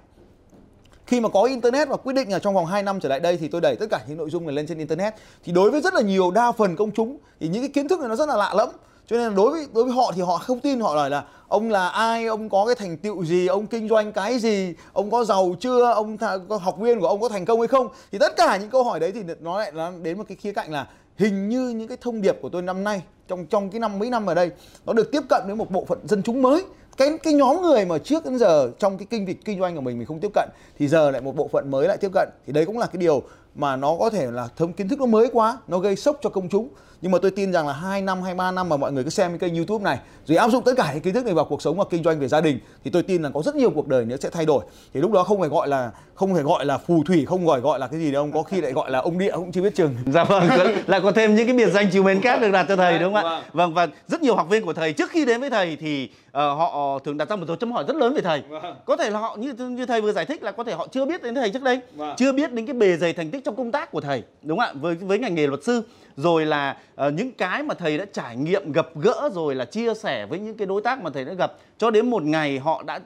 khi 1.06 1.20
mà 1.20 1.28
có 1.28 1.42
internet 1.42 1.88
và 1.88 1.96
quyết 1.96 2.12
định 2.12 2.32
là 2.32 2.38
trong 2.38 2.54
vòng 2.54 2.66
2 2.66 2.82
năm 2.82 3.00
trở 3.00 3.08
lại 3.08 3.20
đây 3.20 3.36
thì 3.36 3.48
tôi 3.48 3.60
đẩy 3.60 3.76
tất 3.76 3.86
cả 3.90 4.00
những 4.08 4.18
nội 4.18 4.30
dung 4.30 4.46
này 4.46 4.54
lên 4.54 4.66
trên 4.66 4.78
internet 4.78 5.14
thì 5.44 5.52
đối 5.52 5.70
với 5.70 5.80
rất 5.80 5.94
là 5.94 6.00
nhiều 6.00 6.30
đa 6.30 6.52
phần 6.52 6.76
công 6.76 6.90
chúng 6.90 7.18
thì 7.40 7.48
những 7.48 7.62
cái 7.62 7.68
kiến 7.68 7.88
thức 7.88 8.00
này 8.00 8.08
nó 8.08 8.16
rất 8.16 8.28
là 8.28 8.36
lạ 8.36 8.54
lẫm. 8.56 8.68
Cho 9.06 9.16
nên 9.16 9.28
là 9.28 9.34
đối 9.36 9.50
với 9.50 9.66
đối 9.74 9.84
với 9.84 9.92
họ 9.92 10.12
thì 10.14 10.22
họ 10.22 10.38
không 10.38 10.60
tin 10.60 10.80
họ 10.80 10.94
nói 10.94 11.10
là 11.10 11.24
ông 11.48 11.70
là 11.70 11.88
ai 11.88 12.26
ông 12.26 12.48
có 12.48 12.66
cái 12.66 12.74
thành 12.74 12.96
tựu 12.96 13.24
gì 13.24 13.46
ông 13.46 13.66
kinh 13.66 13.88
doanh 13.88 14.12
cái 14.12 14.38
gì 14.38 14.74
ông 14.92 15.10
có 15.10 15.24
giàu 15.24 15.54
chưa 15.60 15.92
ông 15.92 16.16
th- 16.16 16.58
học 16.58 16.78
viên 16.78 17.00
của 17.00 17.06
ông 17.06 17.20
có 17.20 17.28
thành 17.28 17.44
công 17.44 17.60
hay 17.60 17.68
không? 17.68 17.88
Thì 18.12 18.18
tất 18.18 18.36
cả 18.36 18.56
những 18.56 18.70
câu 18.70 18.84
hỏi 18.84 19.00
đấy 19.00 19.12
thì 19.12 19.22
nó 19.40 19.58
lại 19.58 19.72
nó 19.74 19.90
đến 20.02 20.18
một 20.18 20.24
cái 20.28 20.36
khía 20.36 20.52
cạnh 20.52 20.72
là 20.72 20.86
hình 21.16 21.48
như 21.48 21.68
những 21.68 21.88
cái 21.88 21.98
thông 22.00 22.22
điệp 22.22 22.38
của 22.42 22.48
tôi 22.48 22.62
năm 22.62 22.84
nay, 22.84 23.02
trong 23.28 23.46
trong 23.46 23.70
cái 23.70 23.80
năm, 23.80 23.98
mấy 23.98 24.10
năm 24.10 24.26
ở 24.26 24.34
đây, 24.34 24.50
nó 24.86 24.92
được 24.92 25.12
tiếp 25.12 25.22
cận 25.28 25.42
với 25.46 25.56
một 25.56 25.70
bộ 25.70 25.84
phận 25.84 25.98
dân 26.08 26.22
chúng 26.22 26.42
mới. 26.42 26.64
Cái 26.96 27.18
cái 27.22 27.32
nhóm 27.32 27.62
người 27.62 27.84
mà 27.84 27.98
trước 27.98 28.24
đến 28.24 28.38
giờ 28.38 28.70
trong 28.78 28.98
cái 28.98 29.06
kinh 29.10 29.26
dịch 29.26 29.44
kinh 29.44 29.60
doanh 29.60 29.74
của 29.74 29.80
mình 29.80 29.98
mình 29.98 30.06
không 30.06 30.20
tiếp 30.20 30.30
cận, 30.34 30.48
thì 30.78 30.88
giờ 30.88 31.10
lại 31.10 31.20
một 31.20 31.36
bộ 31.36 31.48
phận 31.48 31.70
mới 31.70 31.88
lại 31.88 31.96
tiếp 31.96 32.10
cận. 32.14 32.28
Thì 32.46 32.52
đấy 32.52 32.66
cũng 32.66 32.78
là 32.78 32.86
cái 32.86 32.96
điều 33.00 33.22
mà 33.54 33.76
nó 33.76 33.96
có 34.00 34.10
thể 34.10 34.30
là 34.30 34.48
thông, 34.56 34.72
kiến 34.72 34.88
thức 34.88 35.00
nó 35.00 35.06
mới 35.06 35.28
quá, 35.32 35.58
nó 35.68 35.78
gây 35.78 35.96
sốc 35.96 36.18
cho 36.22 36.30
công 36.30 36.48
chúng 36.48 36.68
nhưng 37.04 37.12
mà 37.12 37.18
tôi 37.18 37.30
tin 37.30 37.52
rằng 37.52 37.66
là 37.66 37.72
2 37.72 38.02
năm 38.02 38.22
hay 38.22 38.34
3 38.34 38.50
năm 38.50 38.68
mà 38.68 38.76
mọi 38.76 38.92
người 38.92 39.04
cứ 39.04 39.10
xem 39.10 39.30
cái 39.30 39.38
kênh 39.38 39.56
YouTube 39.56 39.84
này 39.84 39.98
rồi 40.26 40.38
áp 40.38 40.50
dụng 40.50 40.64
tất 40.64 40.72
cả 40.76 40.90
những 40.92 41.02
kiến 41.02 41.14
thức 41.14 41.24
này 41.24 41.34
vào 41.34 41.44
cuộc 41.44 41.62
sống 41.62 41.76
và 41.76 41.84
kinh 41.90 42.02
doanh 42.02 42.20
về 42.20 42.28
gia 42.28 42.40
đình 42.40 42.58
thì 42.84 42.90
tôi 42.90 43.02
tin 43.02 43.22
là 43.22 43.30
có 43.34 43.42
rất 43.42 43.56
nhiều 43.56 43.70
cuộc 43.70 43.88
đời 43.88 44.04
nữa 44.04 44.16
sẽ 44.20 44.30
thay 44.30 44.46
đổi 44.46 44.64
thì 44.94 45.00
lúc 45.00 45.12
đó 45.12 45.24
không 45.24 45.40
phải 45.40 45.48
gọi 45.48 45.68
là 45.68 45.90
không 46.14 46.34
phải 46.34 46.42
gọi 46.42 46.64
là 46.64 46.78
phù 46.78 47.04
thủy 47.04 47.24
không 47.26 47.46
gọi 47.46 47.60
gọi 47.60 47.78
là 47.78 47.86
cái 47.86 48.00
gì 48.00 48.12
đâu 48.12 48.28
có 48.34 48.42
khi 48.42 48.60
lại 48.60 48.72
gọi 48.72 48.90
là 48.90 48.98
ông 48.98 49.18
địa 49.18 49.32
cũng 49.32 49.52
chưa 49.52 49.62
biết 49.62 49.74
chừng 49.74 49.94
dạ 50.06 50.24
vâng 50.24 50.48
lại 50.86 51.00
có 51.00 51.12
thêm 51.12 51.34
những 51.34 51.46
cái 51.46 51.56
biệt 51.56 51.72
danh 51.72 51.88
chiều 51.92 52.02
mến 52.02 52.20
khác 52.20 52.40
được 52.40 52.50
đặt 52.50 52.66
cho 52.68 52.76
thầy 52.76 52.98
đúng 52.98 53.14
không 53.14 53.24
ạ 53.24 53.30
vâng. 53.30 53.42
vâng 53.52 53.74
và 53.74 53.88
rất 54.08 54.22
nhiều 54.22 54.36
học 54.36 54.46
viên 54.50 54.64
của 54.64 54.72
thầy 54.72 54.92
trước 54.92 55.10
khi 55.10 55.24
đến 55.24 55.40
với 55.40 55.50
thầy 55.50 55.76
thì 55.76 56.04
uh, 56.28 56.34
họ 56.34 56.98
thường 57.04 57.16
đặt 57.16 57.28
ra 57.28 57.36
một 57.36 57.46
dấu 57.48 57.56
chấm 57.56 57.72
hỏi 57.72 57.84
rất 57.88 57.96
lớn 57.96 58.14
về 58.14 58.20
thầy 58.20 58.42
vâng. 58.48 58.76
có 58.84 58.96
thể 58.96 59.10
là 59.10 59.18
họ 59.18 59.36
như 59.40 59.52
như 59.52 59.86
thầy 59.86 60.00
vừa 60.00 60.12
giải 60.12 60.24
thích 60.24 60.42
là 60.42 60.52
có 60.52 60.64
thể 60.64 60.72
họ 60.72 60.86
chưa 60.92 61.04
biết 61.04 61.22
đến 61.22 61.34
thầy 61.34 61.50
trước 61.50 61.62
đây 61.62 61.80
vâng. 61.94 62.14
chưa 62.16 62.32
biết 62.32 62.52
đến 62.52 62.66
cái 62.66 62.74
bề 62.74 62.96
dày 62.96 63.12
thành 63.12 63.30
tích 63.30 63.44
trong 63.44 63.56
công 63.56 63.72
tác 63.72 63.90
của 63.90 64.00
thầy 64.00 64.22
đúng 64.42 64.58
không 64.58 64.68
ạ 64.68 64.72
với 64.80 64.94
với 64.94 65.18
ngành 65.18 65.34
nghề 65.34 65.46
luật 65.46 65.64
sư 65.64 65.82
rồi 66.16 66.46
là 66.46 66.76
uh, 67.06 67.12
những 67.14 67.32
cái 67.32 67.62
mà 67.62 67.74
thầy 67.74 67.98
đã 67.98 68.04
trải 68.12 68.36
nghiệm 68.36 68.72
gặp 68.72 68.86
gỡ 68.94 69.30
rồi 69.34 69.54
là 69.54 69.64
chia 69.64 69.94
sẻ 69.94 70.26
với 70.26 70.38
những 70.38 70.56
cái 70.56 70.66
đối 70.66 70.82
tác 70.82 71.02
mà 71.02 71.10
thầy 71.10 71.24
đã 71.24 71.32
gặp. 71.32 71.52
Cho 71.78 71.90
đến 71.90 72.10
một 72.10 72.22
ngày 72.22 72.58
họ 72.58 72.82
đã 72.82 73.00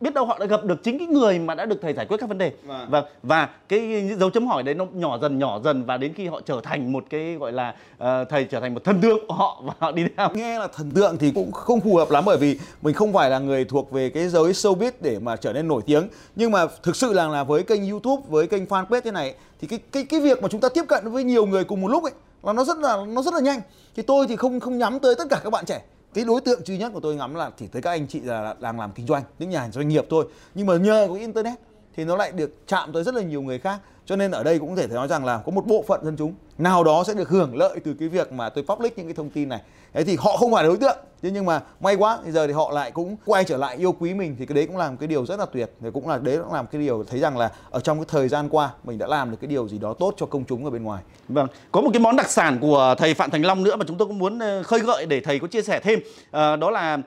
biết 0.00 0.14
đâu 0.14 0.26
họ 0.26 0.38
đã 0.38 0.46
gặp 0.46 0.64
được 0.64 0.82
chính 0.82 0.98
cái 0.98 1.06
người 1.06 1.38
mà 1.38 1.54
đã 1.54 1.66
được 1.66 1.78
thầy 1.82 1.92
giải 1.92 2.06
quyết 2.06 2.16
các 2.20 2.28
vấn 2.28 2.38
đề. 2.38 2.52
Vâng. 2.64 2.90
và 2.90 3.02
và 3.22 3.48
cái 3.68 4.10
dấu 4.18 4.30
chấm 4.30 4.46
hỏi 4.46 4.62
đấy 4.62 4.74
nó 4.74 4.86
nhỏ 4.92 5.18
dần 5.18 5.38
nhỏ 5.38 5.60
dần 5.64 5.84
và 5.84 5.96
đến 5.96 6.12
khi 6.12 6.26
họ 6.26 6.40
trở 6.46 6.60
thành 6.62 6.92
một 6.92 7.04
cái 7.10 7.34
gọi 7.34 7.52
là 7.52 7.74
uh, 7.94 8.28
thầy 8.28 8.44
trở 8.44 8.60
thành 8.60 8.74
một 8.74 8.84
thần 8.84 9.00
tượng 9.00 9.26
của 9.28 9.34
họ 9.34 9.62
và 9.64 9.72
họ 9.78 9.92
đi 9.92 10.04
theo. 10.16 10.28
Nghe 10.34 10.58
là 10.58 10.66
thần 10.66 10.90
tượng 10.90 11.18
thì 11.18 11.32
cũng 11.34 11.52
không 11.52 11.80
phù 11.80 11.96
hợp 11.96 12.10
lắm 12.10 12.24
bởi 12.26 12.36
vì 12.36 12.58
mình 12.82 12.94
không 12.94 13.12
phải 13.12 13.30
là 13.30 13.38
người 13.38 13.64
thuộc 13.64 13.90
về 13.90 14.10
cái 14.10 14.28
giới 14.28 14.52
showbiz 14.52 14.92
để 15.00 15.18
mà 15.18 15.36
trở 15.36 15.52
nên 15.52 15.68
nổi 15.68 15.82
tiếng. 15.86 16.08
Nhưng 16.36 16.50
mà 16.50 16.66
thực 16.82 16.96
sự 16.96 17.12
là 17.12 17.28
là 17.28 17.44
với 17.44 17.62
kênh 17.62 17.90
youtube 17.90 18.22
với 18.28 18.46
kênh 18.46 18.64
fanpage 18.64 19.00
thế 19.00 19.10
này 19.10 19.34
thì 19.60 19.68
cái 19.68 19.78
cái 19.92 20.04
cái 20.04 20.20
việc 20.20 20.42
mà 20.42 20.48
chúng 20.48 20.60
ta 20.60 20.68
tiếp 20.68 20.84
cận 20.88 21.12
với 21.12 21.24
nhiều 21.24 21.46
người 21.46 21.64
cùng 21.64 21.80
một 21.80 21.88
lúc 21.88 22.02
ấy 22.02 22.12
là 22.42 22.52
nó 22.52 22.64
rất 22.64 22.78
là 22.78 22.96
nó 23.08 23.22
rất 23.22 23.34
là 23.34 23.40
nhanh. 23.40 23.60
Thì 23.96 24.02
tôi 24.02 24.26
thì 24.26 24.36
không 24.36 24.60
không 24.60 24.78
nhắm 24.78 24.98
tới 24.98 25.14
tất 25.14 25.24
cả 25.30 25.40
các 25.44 25.50
bạn 25.50 25.64
trẻ 25.64 25.82
cái 26.18 26.24
đối 26.24 26.40
tượng 26.40 26.60
duy 26.64 26.78
nhất 26.78 26.92
của 26.94 27.00
tôi 27.00 27.16
ngắm 27.16 27.34
là 27.34 27.50
chỉ 27.56 27.66
tới 27.66 27.82
các 27.82 27.90
anh 27.90 28.06
chị 28.06 28.20
là 28.20 28.54
đang 28.60 28.80
làm 28.80 28.92
kinh 28.94 29.06
doanh, 29.06 29.22
những 29.38 29.50
nhà 29.50 29.68
doanh 29.72 29.88
nghiệp 29.88 30.06
thôi. 30.10 30.26
Nhưng 30.54 30.66
mà 30.66 30.76
nhờ 30.76 31.06
có 31.08 31.14
internet 31.14 31.58
thì 31.96 32.04
nó 32.04 32.16
lại 32.16 32.32
được 32.32 32.54
chạm 32.66 32.92
tới 32.92 33.04
rất 33.04 33.14
là 33.14 33.22
nhiều 33.22 33.42
người 33.42 33.58
khác. 33.58 33.80
Cho 34.06 34.16
nên 34.16 34.30
ở 34.30 34.42
đây 34.42 34.58
cũng 34.58 34.70
có 34.70 34.76
thể 34.76 34.86
nói 34.86 35.08
rằng 35.08 35.24
là 35.24 35.38
có 35.46 35.52
một 35.52 35.66
bộ 35.66 35.84
phận 35.88 36.04
dân 36.04 36.16
chúng 36.16 36.34
nào 36.58 36.84
đó 36.84 37.04
sẽ 37.06 37.14
được 37.14 37.28
hưởng 37.28 37.56
lợi 37.56 37.80
từ 37.84 37.94
cái 37.94 38.08
việc 38.08 38.32
mà 38.32 38.48
tôi 38.48 38.64
public 38.64 38.98
những 38.98 39.06
cái 39.06 39.14
thông 39.14 39.30
tin 39.30 39.48
này. 39.48 39.60
Thế 39.92 40.04
thì 40.04 40.16
họ 40.18 40.36
không 40.36 40.52
phải 40.52 40.64
là 40.64 40.68
đối 40.68 40.76
tượng. 40.76 40.96
Thế 41.22 41.30
nhưng 41.30 41.44
mà 41.44 41.60
may 41.80 41.94
quá 41.94 42.18
bây 42.22 42.32
giờ 42.32 42.46
thì 42.46 42.52
họ 42.52 42.70
lại 42.70 42.90
cũng 42.90 43.16
quay 43.24 43.44
trở 43.44 43.56
lại 43.56 43.76
yêu 43.76 43.92
quý 43.92 44.14
mình 44.14 44.36
thì 44.38 44.46
cái 44.46 44.54
đấy 44.54 44.66
cũng 44.66 44.76
làm 44.76 44.96
cái 44.96 45.06
điều 45.06 45.26
rất 45.26 45.38
là 45.38 45.46
tuyệt. 45.46 45.70
Thì 45.80 45.88
cũng 45.94 46.08
là 46.08 46.18
đấy 46.18 46.38
cũng 46.44 46.52
làm 46.52 46.66
cái 46.66 46.80
điều 46.80 47.04
thấy 47.04 47.20
rằng 47.20 47.38
là 47.38 47.50
ở 47.70 47.80
trong 47.80 47.98
cái 47.98 48.06
thời 48.08 48.28
gian 48.28 48.48
qua 48.48 48.70
mình 48.84 48.98
đã 48.98 49.06
làm 49.06 49.30
được 49.30 49.36
cái 49.40 49.48
điều 49.48 49.68
gì 49.68 49.78
đó 49.78 49.94
tốt 49.98 50.14
cho 50.16 50.26
công 50.26 50.44
chúng 50.44 50.64
ở 50.64 50.70
bên 50.70 50.82
ngoài. 50.82 51.02
Vâng 51.28 51.46
có 51.72 51.80
một 51.80 51.90
cái 51.92 52.00
món 52.00 52.16
đặc 52.16 52.30
sản 52.30 52.58
của 52.60 52.94
thầy 52.98 53.14
phạm 53.14 53.30
thành 53.30 53.42
long 53.42 53.62
nữa 53.62 53.76
mà 53.76 53.84
chúng 53.88 53.98
tôi 53.98 54.08
cũng 54.08 54.18
muốn 54.18 54.38
ờ, 54.38 54.62
khơi 54.62 54.80
gợi 54.80 55.06
để 55.06 55.20
thầy 55.20 55.38
có 55.38 55.46
chia 55.46 55.62
sẻ 55.62 55.80
thêm. 55.80 56.00
À, 56.30 56.56
đó 56.56 56.70
là 56.70 56.98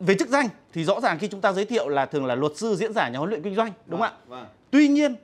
về 0.00 0.14
chức 0.14 0.28
danh 0.28 0.48
thì 0.72 0.84
rõ 0.84 1.00
ràng 1.00 1.18
khi 1.18 1.28
chúng 1.28 1.40
ta 1.40 1.52
giới 1.52 1.64
thiệu 1.64 1.88
là 1.88 2.06
thường 2.06 2.26
là 2.26 2.34
luật 2.34 2.56
sư 2.56 2.74
diễn 2.74 2.92
giả 2.92 3.08
nhà 3.08 3.18
huấn 3.18 3.30
luyện 3.30 3.42
kinh 3.42 3.54
doanh 3.54 3.72
đúng 3.86 4.00
không 4.00 4.10
vâng, 4.28 4.38
ạ 4.38 4.42
vâng. 4.42 4.46
tuy 4.70 4.88
nhiên 4.88 5.14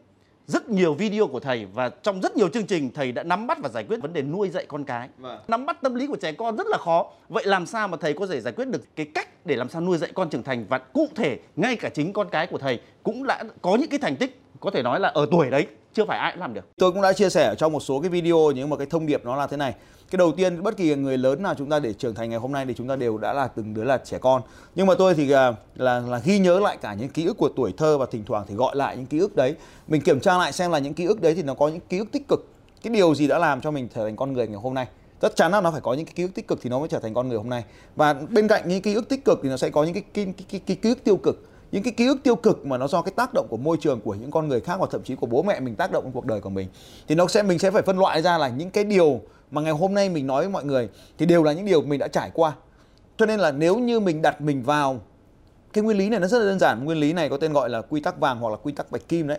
rất 0.46 0.68
nhiều 0.68 0.94
video 0.94 1.26
của 1.26 1.40
thầy 1.40 1.66
và 1.66 1.88
trong 1.88 2.20
rất 2.20 2.36
nhiều 2.36 2.48
chương 2.48 2.66
trình 2.66 2.90
thầy 2.94 3.12
đã 3.12 3.22
nắm 3.22 3.46
bắt 3.46 3.58
và 3.62 3.68
giải 3.68 3.84
quyết 3.88 4.02
vấn 4.02 4.12
đề 4.12 4.22
nuôi 4.22 4.48
dạy 4.48 4.64
con 4.68 4.84
cái 4.84 5.08
vâng. 5.18 5.40
nắm 5.48 5.66
bắt 5.66 5.82
tâm 5.82 5.94
lý 5.94 6.06
của 6.06 6.16
trẻ 6.16 6.32
con 6.32 6.56
rất 6.56 6.66
là 6.66 6.78
khó 6.78 7.06
vậy 7.28 7.44
làm 7.46 7.66
sao 7.66 7.88
mà 7.88 7.96
thầy 8.00 8.12
có 8.12 8.26
thể 8.26 8.40
giải 8.40 8.52
quyết 8.56 8.68
được 8.68 8.96
cái 8.96 9.06
cách 9.14 9.46
để 9.46 9.56
làm 9.56 9.68
sao 9.68 9.80
nuôi 9.80 9.98
dạy 9.98 10.10
con 10.14 10.30
trưởng 10.30 10.42
thành 10.42 10.66
và 10.68 10.78
cụ 10.78 11.08
thể 11.14 11.38
ngay 11.56 11.76
cả 11.76 11.88
chính 11.88 12.12
con 12.12 12.28
cái 12.30 12.46
của 12.46 12.58
thầy 12.58 12.80
cũng 13.02 13.26
đã 13.26 13.44
có 13.62 13.76
những 13.76 13.90
cái 13.90 13.98
thành 13.98 14.16
tích 14.16 14.40
có 14.60 14.70
thể 14.70 14.82
nói 14.82 15.00
là 15.00 15.08
ở 15.08 15.26
tuổi 15.30 15.50
đấy 15.50 15.66
chưa 15.94 16.04
phải 16.04 16.18
ai 16.18 16.32
cũng 16.32 16.40
làm 16.40 16.54
được. 16.54 16.64
Tôi 16.78 16.92
cũng 16.92 17.02
đã 17.02 17.12
chia 17.12 17.30
sẻ 17.30 17.54
trong 17.58 17.72
một 17.72 17.80
số 17.80 18.00
cái 18.00 18.10
video 18.10 18.50
nhưng 18.54 18.70
mà 18.70 18.76
cái 18.76 18.86
thông 18.86 19.06
điệp 19.06 19.24
nó 19.24 19.36
là 19.36 19.46
thế 19.46 19.56
này. 19.56 19.74
Cái 20.10 20.16
đầu 20.18 20.32
tiên 20.32 20.62
bất 20.62 20.76
kỳ 20.76 20.94
người 20.94 21.18
lớn 21.18 21.42
nào 21.42 21.54
chúng 21.58 21.70
ta 21.70 21.78
để 21.78 21.92
trưởng 21.92 22.14
thành 22.14 22.30
ngày 22.30 22.38
hôm 22.38 22.52
nay 22.52 22.66
thì 22.66 22.74
chúng 22.74 22.88
ta 22.88 22.96
đều 22.96 23.18
đã 23.18 23.32
là 23.32 23.48
từng 23.48 23.74
đứa 23.74 23.84
là 23.84 23.98
trẻ 23.98 24.18
con. 24.18 24.42
Nhưng 24.74 24.86
mà 24.86 24.94
tôi 24.94 25.14
thì 25.14 25.26
là 25.26 25.54
là, 25.74 25.98
là 25.98 26.20
ghi 26.24 26.38
nhớ 26.38 26.60
lại 26.60 26.76
cả 26.82 26.94
những 26.94 27.08
ký 27.08 27.24
ức 27.26 27.36
của 27.36 27.48
tuổi 27.56 27.72
thơ 27.76 27.98
và 27.98 28.06
thỉnh 28.10 28.24
thoảng 28.26 28.44
thì 28.48 28.54
gọi 28.54 28.76
lại 28.76 28.96
những 28.96 29.06
ký 29.06 29.18
ức 29.18 29.36
đấy. 29.36 29.54
Mình 29.88 30.00
kiểm 30.00 30.20
tra 30.20 30.38
lại 30.38 30.52
xem 30.52 30.70
là 30.70 30.78
những 30.78 30.94
ký 30.94 31.04
ức 31.04 31.20
đấy 31.20 31.34
thì 31.34 31.42
nó 31.42 31.54
có 31.54 31.68
những 31.68 31.80
ký 31.88 31.98
ức 31.98 32.12
tích 32.12 32.28
cực. 32.28 32.48
Cái 32.82 32.92
điều 32.92 33.14
gì 33.14 33.26
đã 33.26 33.38
làm 33.38 33.60
cho 33.60 33.70
mình 33.70 33.88
trở 33.94 34.04
thành 34.04 34.16
con 34.16 34.32
người 34.32 34.48
ngày 34.48 34.60
hôm 34.62 34.74
nay? 34.74 34.86
Chắc 35.22 35.36
chắn 35.36 35.52
là 35.52 35.60
nó 35.60 35.70
phải 35.70 35.80
có 35.80 35.94
những 35.94 36.06
cái 36.06 36.12
ký 36.16 36.22
ức 36.22 36.34
tích 36.34 36.48
cực 36.48 36.58
thì 36.62 36.70
nó 36.70 36.78
mới 36.78 36.88
trở 36.88 36.98
thành 36.98 37.14
con 37.14 37.28
người 37.28 37.38
hôm 37.38 37.48
nay. 37.48 37.64
Và 37.96 38.14
bên 38.14 38.48
cạnh 38.48 38.68
những 38.68 38.82
ký 38.82 38.94
ức 38.94 39.08
tích 39.08 39.24
cực 39.24 39.40
thì 39.42 39.48
nó 39.48 39.56
sẽ 39.56 39.70
có 39.70 39.84
những 39.84 39.94
cái 39.94 40.02
cái, 40.14 40.24
cái, 40.24 40.46
cái, 40.50 40.60
cái 40.66 40.76
ký 40.76 40.88
ức 40.88 41.04
tiêu 41.04 41.16
cực 41.16 41.51
những 41.72 41.82
cái 41.82 41.92
ký 41.92 42.06
ức 42.06 42.18
tiêu 42.22 42.36
cực 42.36 42.66
mà 42.66 42.78
nó 42.78 42.88
do 42.88 43.02
cái 43.02 43.12
tác 43.16 43.30
động 43.34 43.46
của 43.50 43.56
môi 43.56 43.76
trường, 43.80 44.00
của 44.00 44.14
những 44.14 44.30
con 44.30 44.48
người 44.48 44.60
khác, 44.60 44.74
hoặc 44.78 44.90
thậm 44.90 45.02
chí 45.02 45.14
của 45.14 45.26
bố 45.26 45.42
mẹ 45.42 45.60
mình 45.60 45.76
tác 45.76 45.92
động 45.92 46.04
trong 46.04 46.12
cuộc 46.12 46.24
đời 46.24 46.40
của 46.40 46.50
mình, 46.50 46.68
thì 47.08 47.14
nó 47.14 47.26
sẽ, 47.26 47.42
mình 47.42 47.58
sẽ 47.58 47.70
phải 47.70 47.82
phân 47.82 47.98
loại 47.98 48.22
ra 48.22 48.38
là 48.38 48.48
những 48.48 48.70
cái 48.70 48.84
điều 48.84 49.20
mà 49.50 49.62
ngày 49.62 49.72
hôm 49.72 49.94
nay 49.94 50.08
mình 50.08 50.26
nói 50.26 50.42
với 50.42 50.50
mọi 50.50 50.64
người, 50.64 50.88
thì 51.18 51.26
đều 51.26 51.42
là 51.42 51.52
những 51.52 51.66
điều 51.66 51.82
mình 51.82 51.98
đã 51.98 52.08
trải 52.08 52.30
qua. 52.34 52.52
Cho 53.16 53.26
nên 53.26 53.40
là 53.40 53.52
nếu 53.52 53.78
như 53.78 54.00
mình 54.00 54.22
đặt 54.22 54.40
mình 54.40 54.62
vào 54.62 55.00
cái 55.72 55.84
nguyên 55.84 55.96
lý 55.96 56.08
này, 56.08 56.20
nó 56.20 56.26
rất 56.26 56.38
là 56.38 56.44
đơn 56.44 56.58
giản. 56.58 56.84
Nguyên 56.84 56.98
lý 56.98 57.12
này 57.12 57.28
có 57.28 57.36
tên 57.36 57.52
gọi 57.52 57.70
là 57.70 57.82
quy 57.82 58.00
tắc 58.00 58.20
vàng 58.20 58.38
hoặc 58.38 58.50
là 58.50 58.56
quy 58.56 58.72
tắc 58.72 58.90
bạch 58.90 59.08
kim 59.08 59.28
đấy. 59.28 59.38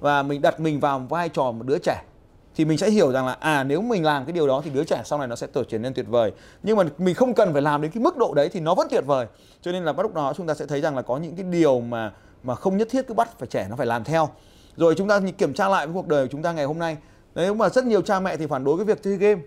Và 0.00 0.22
mình 0.22 0.42
đặt 0.42 0.60
mình 0.60 0.80
vào 0.80 0.98
vai 0.98 1.28
trò 1.28 1.52
một 1.52 1.66
đứa 1.66 1.78
trẻ 1.78 2.02
thì 2.54 2.64
mình 2.64 2.78
sẽ 2.78 2.90
hiểu 2.90 3.12
rằng 3.12 3.26
là 3.26 3.32
à 3.32 3.64
nếu 3.64 3.82
mình 3.82 4.04
làm 4.04 4.24
cái 4.24 4.32
điều 4.32 4.46
đó 4.46 4.62
thì 4.64 4.70
đứa 4.70 4.84
trẻ 4.84 5.02
sau 5.04 5.18
này 5.18 5.28
nó 5.28 5.36
sẽ 5.36 5.46
trở 5.68 5.78
nên 5.78 5.94
tuyệt 5.94 6.06
vời. 6.08 6.32
Nhưng 6.62 6.76
mà 6.76 6.84
mình 6.98 7.14
không 7.14 7.34
cần 7.34 7.52
phải 7.52 7.62
làm 7.62 7.82
đến 7.82 7.90
cái 7.90 8.02
mức 8.02 8.16
độ 8.16 8.34
đấy 8.34 8.48
thì 8.48 8.60
nó 8.60 8.74
vẫn 8.74 8.86
tuyệt 8.90 9.04
vời. 9.06 9.26
Cho 9.62 9.72
nên 9.72 9.84
là 9.84 9.92
bắt 9.92 10.02
lúc 10.02 10.14
đó 10.14 10.32
chúng 10.36 10.46
ta 10.46 10.54
sẽ 10.54 10.66
thấy 10.66 10.80
rằng 10.80 10.96
là 10.96 11.02
có 11.02 11.16
những 11.16 11.36
cái 11.36 11.44
điều 11.44 11.80
mà 11.80 12.12
mà 12.42 12.54
không 12.54 12.76
nhất 12.76 12.88
thiết 12.90 13.02
cứ 13.08 13.14
bắt 13.14 13.38
phải 13.38 13.48
trẻ 13.48 13.66
nó 13.70 13.76
phải 13.76 13.86
làm 13.86 14.04
theo. 14.04 14.28
Rồi 14.76 14.94
chúng 14.94 15.08
ta 15.08 15.20
kiểm 15.38 15.54
tra 15.54 15.68
lại 15.68 15.86
với 15.86 15.94
cuộc 15.94 16.06
đời 16.06 16.26
của 16.26 16.32
chúng 16.32 16.42
ta 16.42 16.52
ngày 16.52 16.64
hôm 16.64 16.78
nay. 16.78 16.96
Nếu 17.34 17.54
mà 17.54 17.68
rất 17.68 17.84
nhiều 17.84 18.02
cha 18.02 18.20
mẹ 18.20 18.36
thì 18.36 18.46
phản 18.46 18.64
đối 18.64 18.76
cái 18.76 18.84
việc 18.84 19.02
chơi 19.02 19.16
game. 19.16 19.40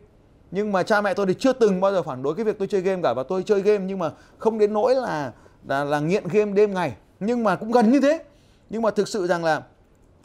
Nhưng 0.52 0.72
mà 0.72 0.84
cha 0.84 1.02
mẹ 1.02 1.14
tôi 1.14 1.26
thì 1.26 1.34
chưa 1.40 1.54
từng 1.54 1.82
bao 1.82 1.92
giờ 1.92 2.04
phản 2.04 2.24
đối 2.24 2.36
cái 2.36 2.46
việc 2.46 2.60
tôi 2.60 2.68
chơi 2.68 2.82
game 2.82 3.02
cả 3.04 3.14
và 3.14 3.24
tôi 3.24 3.44
chơi 3.44 3.62
game 3.62 3.86
nhưng 3.86 4.00
mà 4.00 4.12
không 4.38 4.60
đến 4.60 4.74
nỗi 4.74 4.96
là 4.96 5.32
là, 5.68 5.84
là 5.84 6.00
nghiện 6.00 6.28
game 6.28 6.52
đêm 6.52 6.74
ngày. 6.74 6.94
Nhưng 7.20 7.44
mà 7.44 7.56
cũng 7.56 7.72
gần 7.72 7.92
như 7.92 8.00
thế. 8.02 8.24
Nhưng 8.70 8.82
mà 8.82 8.92
thực 8.92 9.08
sự 9.08 9.28
rằng 9.28 9.44
là 9.44 9.62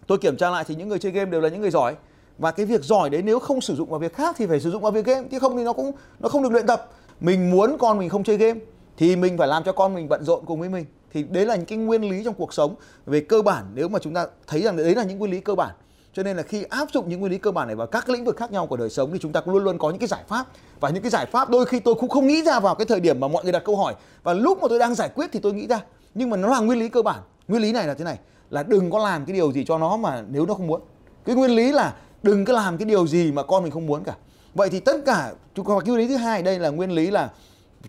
tôi 0.07 0.19
kiểm 0.19 0.37
tra 0.37 0.51
lại 0.51 0.65
thì 0.67 0.75
những 0.75 0.89
người 0.89 0.99
chơi 0.99 1.13
game 1.13 1.31
đều 1.31 1.41
là 1.41 1.49
những 1.49 1.61
người 1.61 1.71
giỏi 1.71 1.95
và 2.43 2.51
cái 2.51 2.67
việc 2.67 2.85
giỏi 2.85 3.11
đấy 3.11 3.23
nếu 3.23 3.39
không 3.39 3.61
sử 3.61 3.75
dụng 3.77 3.91
vào 3.91 3.99
việc 3.99 4.15
khác 4.15 4.35
thì 4.39 4.47
phải 4.47 4.61
sử 4.61 4.71
dụng 4.71 4.83
vào 4.83 4.93
việc 4.93 5.07
game, 5.07 5.29
chứ 5.31 5.39
không 5.39 5.57
thì 5.57 5.65
nó 5.65 5.73
cũng, 5.73 5.93
nó 6.19 6.29
không 6.29 6.43
được 6.43 6.53
luyện 6.53 6.67
tập. 6.67 6.91
Mình 7.21 7.51
muốn 7.51 7.77
con 7.79 7.99
mình 7.99 8.09
không 8.09 8.25
chơi 8.25 8.37
game 8.37 8.61
thì 8.97 9.17
mình 9.17 9.39
phải 9.39 9.49
làm 9.49 9.65
cho 9.65 9.73
con 9.73 9.95
mình 9.95 10.09
bận 10.09 10.25
rộn 10.25 10.45
cùng 10.47 10.61
với 10.61 10.69
mình. 10.69 10.85
Thì 11.13 11.23
đấy 11.23 11.47
là 11.47 11.57
những 11.57 11.67
cái 11.67 11.79
nguyên 11.79 12.11
lý 12.11 12.25
trong 12.25 12.35
cuộc 12.35 12.55
sống 12.55 12.75
về 13.07 13.21
cơ 13.21 13.43
bản, 13.43 13.65
nếu 13.75 13.89
mà 13.89 13.99
chúng 13.99 14.15
ta 14.15 14.27
thấy 14.47 14.63
rằng 14.63 14.77
đấy 14.77 14.95
là 14.95 15.05
những 15.05 15.19
nguyên 15.19 15.31
lý 15.31 15.41
cơ 15.41 15.55
bản. 15.55 15.71
Cho 16.13 16.23
nên 16.23 16.37
là 16.37 16.43
khi 16.43 16.63
áp 16.63 16.89
dụng 16.93 17.09
những 17.09 17.21
nguyên 17.21 17.33
lý 17.33 17.39
cơ 17.39 17.51
bản 17.51 17.67
này 17.67 17.77
vào 17.77 17.87
các 17.87 18.09
lĩnh 18.09 18.25
vực 18.25 18.37
khác 18.37 18.53
nhau 18.53 18.67
của 18.67 18.77
đời 18.77 18.91
sống 18.91 19.11
thì 19.13 19.19
chúng 19.19 19.33
ta 19.33 19.41
cũng 19.41 19.55
luôn 19.55 19.65
luôn 19.65 19.79
có 19.79 19.91
những 19.91 19.99
cái 19.99 20.09
giải 20.09 20.23
pháp. 20.29 20.47
Và 20.81 20.91
những 20.91 21.03
cái 21.03 21.11
giải 21.11 21.27
pháp 21.27 21.51
đôi 21.51 21.67
khi 21.67 21.81
tôi 21.81 21.95
cũng 21.95 22.09
không 22.09 22.27
nghĩ 22.27 22.43
ra 22.43 22.61
vào 22.61 22.75
cái 22.75 22.87
thời 22.87 23.01
điểm 23.01 23.21
mà 23.21 23.29
mọi 23.29 23.45
người 23.45 23.53
đặt 23.53 23.63
câu 23.65 23.77
hỏi. 23.77 23.95
Và 24.23 24.33
lúc 24.33 24.63
mà 24.63 24.69
tôi 24.69 24.79
đang 24.79 24.95
giải 24.95 25.09
quyết 25.15 25.31
thì 25.33 25.41
tôi 25.41 25.53
nghĩ 25.53 25.67
ra. 25.67 25.81
Nhưng 26.15 26.31
mà 26.31 26.37
nó 26.37 26.49
là 26.49 26.61
nguyên 26.61 26.79
lý 26.79 26.89
cơ 26.89 27.03
bản. 27.03 27.21
Nguyên 27.49 27.63
lý 27.63 27.73
này 27.73 27.87
là 27.87 27.95
thế 27.95 28.05
này, 28.05 28.19
là 28.51 28.63
đừng 28.63 28.91
có 28.91 28.99
làm 28.99 29.25
cái 29.25 29.35
điều 29.35 29.53
gì 29.53 29.65
cho 29.65 29.79
nó 29.79 29.97
mà 29.97 30.23
nếu 30.29 30.47
nó 30.47 30.55
không 30.55 30.67
muốn. 30.67 30.81
Cái 31.25 31.37
nguyên 31.37 31.51
lý 31.51 31.73
là 31.73 31.95
đừng 32.23 32.45
có 32.45 32.53
làm 32.53 32.79
cái 32.79 32.87
điều 32.87 33.07
gì 33.07 33.33
mà 33.33 33.43
con 33.43 33.63
mình 33.63 33.73
không 33.73 33.87
muốn 33.87 34.05
cả. 34.05 34.15
Vậy 34.55 34.69
thì 34.71 34.81
tất 34.81 34.97
cả 35.07 35.33
chúng 35.55 35.67
ta 35.67 35.73
nguyên 35.73 35.99
lý 35.99 36.09
thứ 36.09 36.17
hai 36.17 36.43
đây 36.43 36.59
là 36.59 36.69
nguyên 36.69 36.91
lý 36.91 37.11
là 37.11 37.31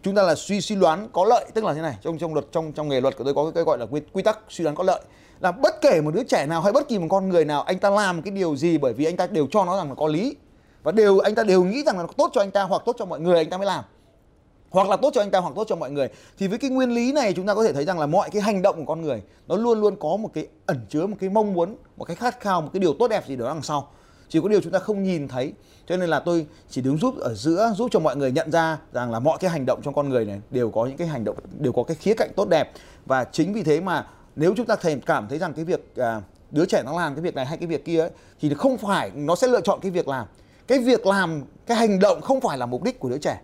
chúng 0.03 0.15
ta 0.15 0.23
là 0.23 0.35
suy 0.35 0.61
suy 0.61 0.75
đoán 0.75 1.09
có 1.11 1.25
lợi 1.25 1.45
tức 1.53 1.63
là 1.63 1.73
thế 1.73 1.81
này 1.81 1.97
trong 2.01 2.17
trong 2.17 2.33
luật 2.33 2.45
trong 2.51 2.71
trong 2.71 2.89
nghề 2.89 3.01
luật 3.01 3.17
của 3.17 3.23
tôi 3.23 3.33
có 3.33 3.51
cái 3.55 3.63
gọi 3.63 3.77
là 3.77 3.85
quy, 3.85 4.01
quy 4.13 4.23
tắc 4.23 4.39
suy 4.49 4.63
đoán 4.63 4.75
có 4.75 4.83
lợi. 4.83 5.01
Là 5.39 5.51
bất 5.51 5.81
kể 5.81 6.01
một 6.01 6.13
đứa 6.13 6.23
trẻ 6.23 6.45
nào 6.45 6.61
hay 6.61 6.73
bất 6.73 6.87
kỳ 6.87 6.99
một 6.99 7.07
con 7.09 7.29
người 7.29 7.45
nào 7.45 7.61
anh 7.61 7.79
ta 7.79 7.89
làm 7.89 8.21
cái 8.21 8.31
điều 8.31 8.55
gì 8.55 8.77
bởi 8.77 8.93
vì 8.93 9.05
anh 9.05 9.17
ta 9.17 9.27
đều 9.27 9.47
cho 9.51 9.65
nó 9.65 9.77
rằng 9.77 9.89
là 9.89 9.95
có 9.95 10.07
lý. 10.07 10.35
Và 10.83 10.91
đều 10.91 11.19
anh 11.19 11.35
ta 11.35 11.43
đều 11.43 11.63
nghĩ 11.63 11.83
rằng 11.83 11.97
là 11.97 12.05
tốt 12.17 12.29
cho 12.33 12.41
anh 12.41 12.51
ta 12.51 12.63
hoặc 12.63 12.81
tốt 12.85 12.95
cho 12.99 13.05
mọi 13.05 13.19
người 13.19 13.37
anh 13.37 13.49
ta 13.49 13.57
mới 13.57 13.67
làm. 13.67 13.83
Hoặc 14.69 14.89
là 14.89 14.97
tốt 14.97 15.11
cho 15.13 15.21
anh 15.21 15.31
ta 15.31 15.39
hoặc 15.39 15.53
tốt 15.55 15.65
cho 15.69 15.75
mọi 15.75 15.91
người. 15.91 16.07
Thì 16.37 16.47
với 16.47 16.57
cái 16.57 16.69
nguyên 16.69 16.91
lý 16.91 17.11
này 17.11 17.33
chúng 17.33 17.47
ta 17.47 17.53
có 17.53 17.63
thể 17.63 17.73
thấy 17.73 17.85
rằng 17.85 17.99
là 17.99 18.05
mọi 18.05 18.29
cái 18.29 18.41
hành 18.41 18.61
động 18.61 18.75
của 18.75 18.93
con 18.93 19.01
người 19.01 19.21
nó 19.47 19.55
luôn 19.55 19.81
luôn 19.81 19.95
có 19.99 20.17
một 20.17 20.29
cái 20.33 20.47
ẩn 20.65 20.79
chứa 20.89 21.07
một 21.07 21.17
cái 21.19 21.29
mong 21.29 21.53
muốn 21.53 21.75
một 21.97 22.05
cái 22.05 22.15
khát 22.15 22.39
khao 22.39 22.61
một 22.61 22.69
cái 22.73 22.79
điều 22.79 22.93
tốt 22.99 23.07
đẹp 23.07 23.27
gì 23.27 23.35
đó 23.35 23.47
đằng 23.47 23.63
sau 23.63 23.91
chỉ 24.33 24.39
có 24.39 24.47
điều 24.47 24.61
chúng 24.61 24.71
ta 24.71 24.79
không 24.79 25.03
nhìn 25.03 25.27
thấy. 25.27 25.53
Cho 25.87 25.97
nên 25.97 26.09
là 26.09 26.19
tôi 26.19 26.45
chỉ 26.69 26.81
đứng 26.81 26.97
giúp 26.97 27.19
ở 27.19 27.33
giữa 27.33 27.73
giúp 27.77 27.87
cho 27.91 27.99
mọi 27.99 28.15
người 28.15 28.31
nhận 28.31 28.51
ra 28.51 28.77
rằng 28.93 29.11
là 29.11 29.19
mọi 29.19 29.37
cái 29.41 29.51
hành 29.51 29.65
động 29.65 29.81
trong 29.83 29.93
con 29.93 30.09
người 30.09 30.25
này 30.25 30.41
đều 30.49 30.69
có 30.69 30.85
những 30.85 30.97
cái 30.97 31.07
hành 31.07 31.23
động 31.23 31.37
đều 31.59 31.73
có 31.73 31.83
cái 31.83 31.95
khía 31.95 32.13
cạnh 32.13 32.29
tốt 32.35 32.49
đẹp. 32.49 32.71
Và 33.05 33.23
chính 33.23 33.53
vì 33.53 33.63
thế 33.63 33.81
mà 33.81 34.07
nếu 34.35 34.53
chúng 34.57 34.65
ta 34.65 34.75
thèm 34.75 35.01
cảm 35.01 35.27
thấy 35.29 35.39
rằng 35.39 35.53
cái 35.53 35.65
việc 35.65 35.95
à, 35.95 36.21
đứa 36.51 36.65
trẻ 36.65 36.83
nó 36.85 36.99
làm 36.99 37.15
cái 37.15 37.21
việc 37.21 37.35
này 37.35 37.45
hay 37.45 37.57
cái 37.57 37.67
việc 37.67 37.85
kia 37.85 37.99
ấy, 37.99 38.09
thì 38.41 38.53
không 38.53 38.77
phải 38.77 39.11
nó 39.15 39.35
sẽ 39.35 39.47
lựa 39.47 39.61
chọn 39.61 39.79
cái 39.81 39.91
việc 39.91 40.07
làm. 40.07 40.27
Cái 40.67 40.79
việc 40.79 41.05
làm 41.05 41.43
cái 41.65 41.77
hành 41.77 41.99
động 41.99 42.21
không 42.21 42.41
phải 42.41 42.57
là 42.57 42.65
mục 42.65 42.83
đích 42.83 42.99
của 42.99 43.09
đứa 43.09 43.17
trẻ 43.17 43.41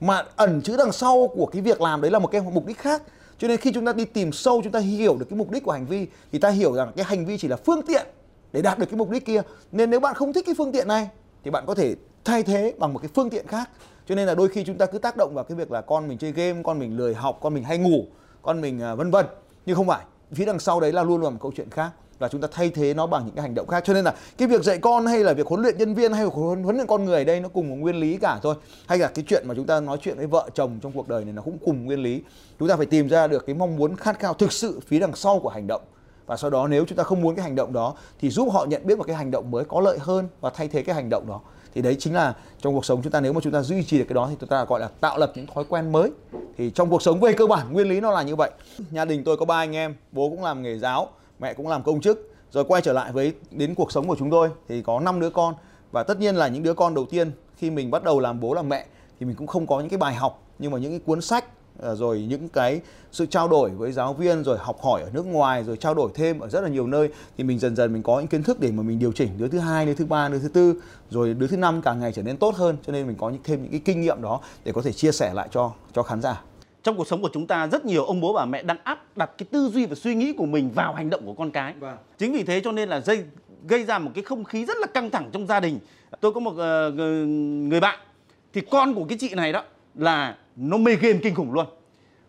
mà 0.00 0.24
ẩn 0.36 0.60
chứa 0.62 0.76
đằng 0.76 0.92
sau 0.92 1.30
của 1.34 1.46
cái 1.46 1.62
việc 1.62 1.80
làm 1.80 2.00
đấy 2.00 2.10
là 2.10 2.18
một 2.18 2.28
cái 2.28 2.40
mục 2.40 2.66
đích 2.66 2.78
khác. 2.78 3.02
Cho 3.38 3.48
nên 3.48 3.56
khi 3.56 3.72
chúng 3.72 3.86
ta 3.86 3.92
đi 3.92 4.04
tìm 4.04 4.32
sâu 4.32 4.60
chúng 4.64 4.72
ta 4.72 4.78
hiểu 4.78 5.16
được 5.16 5.26
cái 5.30 5.38
mục 5.38 5.50
đích 5.50 5.64
của 5.64 5.72
hành 5.72 5.86
vi 5.86 6.06
thì 6.32 6.38
ta 6.38 6.48
hiểu 6.48 6.74
rằng 6.74 6.92
cái 6.96 7.04
hành 7.04 7.26
vi 7.26 7.38
chỉ 7.38 7.48
là 7.48 7.56
phương 7.56 7.82
tiện 7.86 8.06
để 8.52 8.62
đạt 8.62 8.78
được 8.78 8.86
cái 8.86 8.96
mục 8.96 9.10
đích 9.10 9.24
kia. 9.24 9.42
Nên 9.72 9.90
nếu 9.90 10.00
bạn 10.00 10.14
không 10.14 10.32
thích 10.32 10.46
cái 10.46 10.54
phương 10.58 10.72
tiện 10.72 10.88
này 10.88 11.08
thì 11.44 11.50
bạn 11.50 11.64
có 11.66 11.74
thể 11.74 11.94
thay 12.24 12.42
thế 12.42 12.74
bằng 12.78 12.92
một 12.92 12.98
cái 13.02 13.10
phương 13.14 13.30
tiện 13.30 13.46
khác. 13.46 13.70
Cho 14.06 14.14
nên 14.14 14.26
là 14.26 14.34
đôi 14.34 14.48
khi 14.48 14.64
chúng 14.64 14.78
ta 14.78 14.86
cứ 14.86 14.98
tác 14.98 15.16
động 15.16 15.34
vào 15.34 15.44
cái 15.44 15.56
việc 15.56 15.70
là 15.70 15.80
con 15.80 16.08
mình 16.08 16.18
chơi 16.18 16.32
game 16.32 16.62
con 16.62 16.78
mình 16.78 16.96
lười 16.96 17.14
học 17.14 17.38
con 17.42 17.54
mình 17.54 17.64
hay 17.64 17.78
ngủ 17.78 18.04
con 18.42 18.60
mình 18.60 18.82
à, 18.82 18.94
vân 18.94 19.10
vân. 19.10 19.26
Nhưng 19.66 19.76
không 19.76 19.86
phải 19.86 20.04
phía 20.32 20.44
đằng 20.44 20.58
sau 20.58 20.80
đấy 20.80 20.92
là 20.92 21.02
luôn 21.02 21.20
luôn 21.20 21.32
một 21.32 21.38
câu 21.42 21.52
chuyện 21.56 21.70
khác 21.70 21.90
và 22.18 22.28
chúng 22.28 22.40
ta 22.40 22.48
thay 22.52 22.70
thế 22.70 22.94
nó 22.94 23.06
bằng 23.06 23.26
những 23.26 23.34
cái 23.34 23.42
hành 23.42 23.54
động 23.54 23.66
khác. 23.66 23.84
Cho 23.86 23.94
nên 23.94 24.04
là 24.04 24.14
cái 24.38 24.48
việc 24.48 24.62
dạy 24.62 24.78
con 24.78 25.06
hay 25.06 25.18
là 25.18 25.32
việc 25.32 25.46
huấn 25.46 25.62
luyện 25.62 25.78
nhân 25.78 25.94
viên 25.94 26.12
hay 26.12 26.24
huấn, 26.24 26.62
huấn 26.62 26.76
luyện 26.76 26.86
con 26.86 27.04
người 27.04 27.18
ở 27.18 27.24
đây 27.24 27.40
nó 27.40 27.48
cùng 27.48 27.70
một 27.70 27.76
nguyên 27.76 27.96
lý 27.96 28.18
cả 28.18 28.38
thôi. 28.42 28.54
Hay 28.86 28.98
là 28.98 29.08
cái 29.08 29.24
chuyện 29.28 29.42
mà 29.48 29.54
chúng 29.54 29.66
ta 29.66 29.80
nói 29.80 29.98
chuyện 30.00 30.16
với 30.16 30.26
vợ 30.26 30.48
chồng 30.54 30.78
trong 30.82 30.92
cuộc 30.92 31.08
đời 31.08 31.24
này 31.24 31.32
nó 31.32 31.42
cũng 31.42 31.58
cùng 31.64 31.84
nguyên 31.84 32.02
lý. 32.02 32.22
Chúng 32.58 32.68
ta 32.68 32.76
phải 32.76 32.86
tìm 32.86 33.08
ra 33.08 33.26
được 33.26 33.46
cái 33.46 33.54
mong 33.54 33.76
muốn 33.76 33.96
khát 33.96 34.18
khao 34.18 34.34
thực 34.34 34.52
sự 34.52 34.80
phía 34.86 34.98
đằng 34.98 35.14
sau 35.14 35.38
của 35.38 35.48
hành 35.48 35.66
động 35.66 35.82
và 36.28 36.36
sau 36.36 36.50
đó 36.50 36.68
nếu 36.68 36.84
chúng 36.84 36.98
ta 36.98 37.04
không 37.04 37.20
muốn 37.20 37.34
cái 37.34 37.42
hành 37.42 37.54
động 37.54 37.72
đó 37.72 37.94
thì 38.20 38.30
giúp 38.30 38.48
họ 38.52 38.64
nhận 38.64 38.86
biết 38.86 38.98
một 38.98 39.04
cái 39.06 39.16
hành 39.16 39.30
động 39.30 39.50
mới 39.50 39.64
có 39.64 39.80
lợi 39.80 39.98
hơn 40.00 40.28
và 40.40 40.50
thay 40.50 40.68
thế 40.68 40.82
cái 40.82 40.94
hành 40.94 41.08
động 41.10 41.24
đó. 41.28 41.40
Thì 41.74 41.82
đấy 41.82 41.96
chính 41.98 42.14
là 42.14 42.34
trong 42.60 42.74
cuộc 42.74 42.84
sống 42.84 43.02
chúng 43.02 43.12
ta 43.12 43.20
nếu 43.20 43.32
mà 43.32 43.40
chúng 43.40 43.52
ta 43.52 43.62
duy 43.62 43.84
trì 43.84 43.98
được 43.98 44.04
cái 44.08 44.14
đó 44.14 44.26
thì 44.30 44.36
chúng 44.40 44.48
ta 44.48 44.64
gọi 44.64 44.80
là 44.80 44.88
tạo 45.00 45.18
lập 45.18 45.32
những 45.34 45.46
thói 45.46 45.64
quen 45.68 45.92
mới. 45.92 46.10
Thì 46.58 46.70
trong 46.70 46.90
cuộc 46.90 47.02
sống 47.02 47.20
về 47.20 47.32
cơ 47.32 47.46
bản 47.46 47.72
nguyên 47.72 47.88
lý 47.88 48.00
nó 48.00 48.10
là 48.10 48.22
như 48.22 48.36
vậy. 48.36 48.50
Nhà 48.90 49.04
đình 49.04 49.24
tôi 49.24 49.36
có 49.36 49.44
ba 49.44 49.56
anh 49.56 49.76
em, 49.76 49.94
bố 50.12 50.28
cũng 50.30 50.44
làm 50.44 50.62
nghề 50.62 50.78
giáo, 50.78 51.08
mẹ 51.38 51.54
cũng 51.54 51.68
làm 51.68 51.82
công 51.82 52.00
chức. 52.00 52.34
Rồi 52.50 52.64
quay 52.64 52.82
trở 52.82 52.92
lại 52.92 53.12
với, 53.12 53.32
đến 53.50 53.74
cuộc 53.74 53.92
sống 53.92 54.08
của 54.08 54.16
chúng 54.18 54.30
tôi 54.30 54.50
thì 54.68 54.82
có 54.82 55.00
năm 55.00 55.20
đứa 55.20 55.30
con. 55.30 55.54
Và 55.92 56.02
tất 56.02 56.18
nhiên 56.18 56.36
là 56.36 56.48
những 56.48 56.62
đứa 56.62 56.74
con 56.74 56.94
đầu 56.94 57.06
tiên 57.10 57.30
khi 57.56 57.70
mình 57.70 57.90
bắt 57.90 58.04
đầu 58.04 58.20
làm 58.20 58.40
bố 58.40 58.54
làm 58.54 58.68
mẹ 58.68 58.86
thì 59.20 59.26
mình 59.26 59.36
cũng 59.36 59.46
không 59.46 59.66
có 59.66 59.80
những 59.80 59.88
cái 59.88 59.98
bài 59.98 60.14
học, 60.14 60.42
nhưng 60.58 60.72
mà 60.72 60.78
những 60.78 60.92
cái 60.92 61.00
cuốn 61.06 61.20
sách 61.20 61.44
rồi 61.78 62.26
những 62.28 62.48
cái 62.48 62.80
sự 63.12 63.26
trao 63.26 63.48
đổi 63.48 63.70
với 63.70 63.92
giáo 63.92 64.14
viên 64.14 64.44
rồi 64.44 64.58
học 64.60 64.82
hỏi 64.82 65.02
ở 65.02 65.10
nước 65.12 65.26
ngoài 65.26 65.64
rồi 65.64 65.76
trao 65.76 65.94
đổi 65.94 66.10
thêm 66.14 66.40
ở 66.40 66.48
rất 66.48 66.60
là 66.60 66.68
nhiều 66.68 66.86
nơi 66.86 67.08
thì 67.38 67.44
mình 67.44 67.58
dần 67.58 67.76
dần 67.76 67.92
mình 67.92 68.02
có 68.02 68.18
những 68.18 68.28
kiến 68.28 68.42
thức 68.42 68.60
để 68.60 68.72
mà 68.72 68.82
mình 68.82 68.98
điều 68.98 69.12
chỉnh 69.12 69.28
đứa 69.38 69.48
thứ 69.48 69.58
hai 69.58 69.86
đứa 69.86 69.94
thứ 69.94 70.06
ba 70.06 70.28
đứa 70.28 70.38
thứ 70.38 70.48
tư 70.48 70.82
rồi 71.10 71.34
đứa 71.34 71.46
thứ 71.46 71.56
năm 71.56 71.82
càng 71.82 72.00
ngày 72.00 72.12
trở 72.12 72.22
nên 72.22 72.36
tốt 72.36 72.54
hơn. 72.56 72.76
Cho 72.86 72.92
nên 72.92 73.06
mình 73.06 73.16
có 73.16 73.30
những 73.30 73.42
thêm 73.44 73.62
những 73.62 73.70
cái 73.70 73.80
kinh 73.84 74.00
nghiệm 74.00 74.22
đó 74.22 74.40
để 74.64 74.72
có 74.72 74.82
thể 74.82 74.92
chia 74.92 75.12
sẻ 75.12 75.34
lại 75.34 75.48
cho 75.50 75.72
cho 75.94 76.02
khán 76.02 76.20
giả. 76.22 76.42
Trong 76.82 76.96
cuộc 76.96 77.06
sống 77.08 77.22
của 77.22 77.30
chúng 77.32 77.46
ta 77.46 77.66
rất 77.66 77.84
nhiều 77.84 78.04
ông 78.04 78.20
bố 78.20 78.32
bà 78.32 78.44
mẹ 78.44 78.62
đang 78.62 78.78
áp 78.84 79.16
đặt 79.16 79.30
cái 79.38 79.46
tư 79.52 79.70
duy 79.72 79.86
và 79.86 79.94
suy 79.94 80.14
nghĩ 80.14 80.32
của 80.32 80.46
mình 80.46 80.70
vào 80.74 80.94
hành 80.94 81.10
động 81.10 81.26
của 81.26 81.34
con 81.34 81.50
cái. 81.50 81.74
Vâng. 81.80 81.96
chính 82.18 82.32
vì 82.32 82.42
thế 82.42 82.60
cho 82.64 82.72
nên 82.72 82.88
là 82.88 83.00
dây 83.00 83.24
gây 83.68 83.84
ra 83.84 83.98
một 83.98 84.10
cái 84.14 84.24
không 84.24 84.44
khí 84.44 84.64
rất 84.64 84.76
là 84.80 84.86
căng 84.86 85.10
thẳng 85.10 85.30
trong 85.32 85.46
gia 85.46 85.60
đình. 85.60 85.78
Tôi 86.20 86.32
có 86.32 86.40
một 86.40 86.54
ờ, 86.56 86.90
người- 86.90 87.26
người 87.68 87.80
bạn 87.80 87.98
thì 88.52 88.60
con 88.70 88.94
của 88.94 89.04
cái 89.04 89.18
chị 89.20 89.34
này 89.34 89.52
đó 89.52 89.64
là 89.94 90.36
nó 90.58 90.76
mê 90.76 90.96
game 90.96 91.18
kinh 91.22 91.34
khủng 91.34 91.52
luôn. 91.52 91.66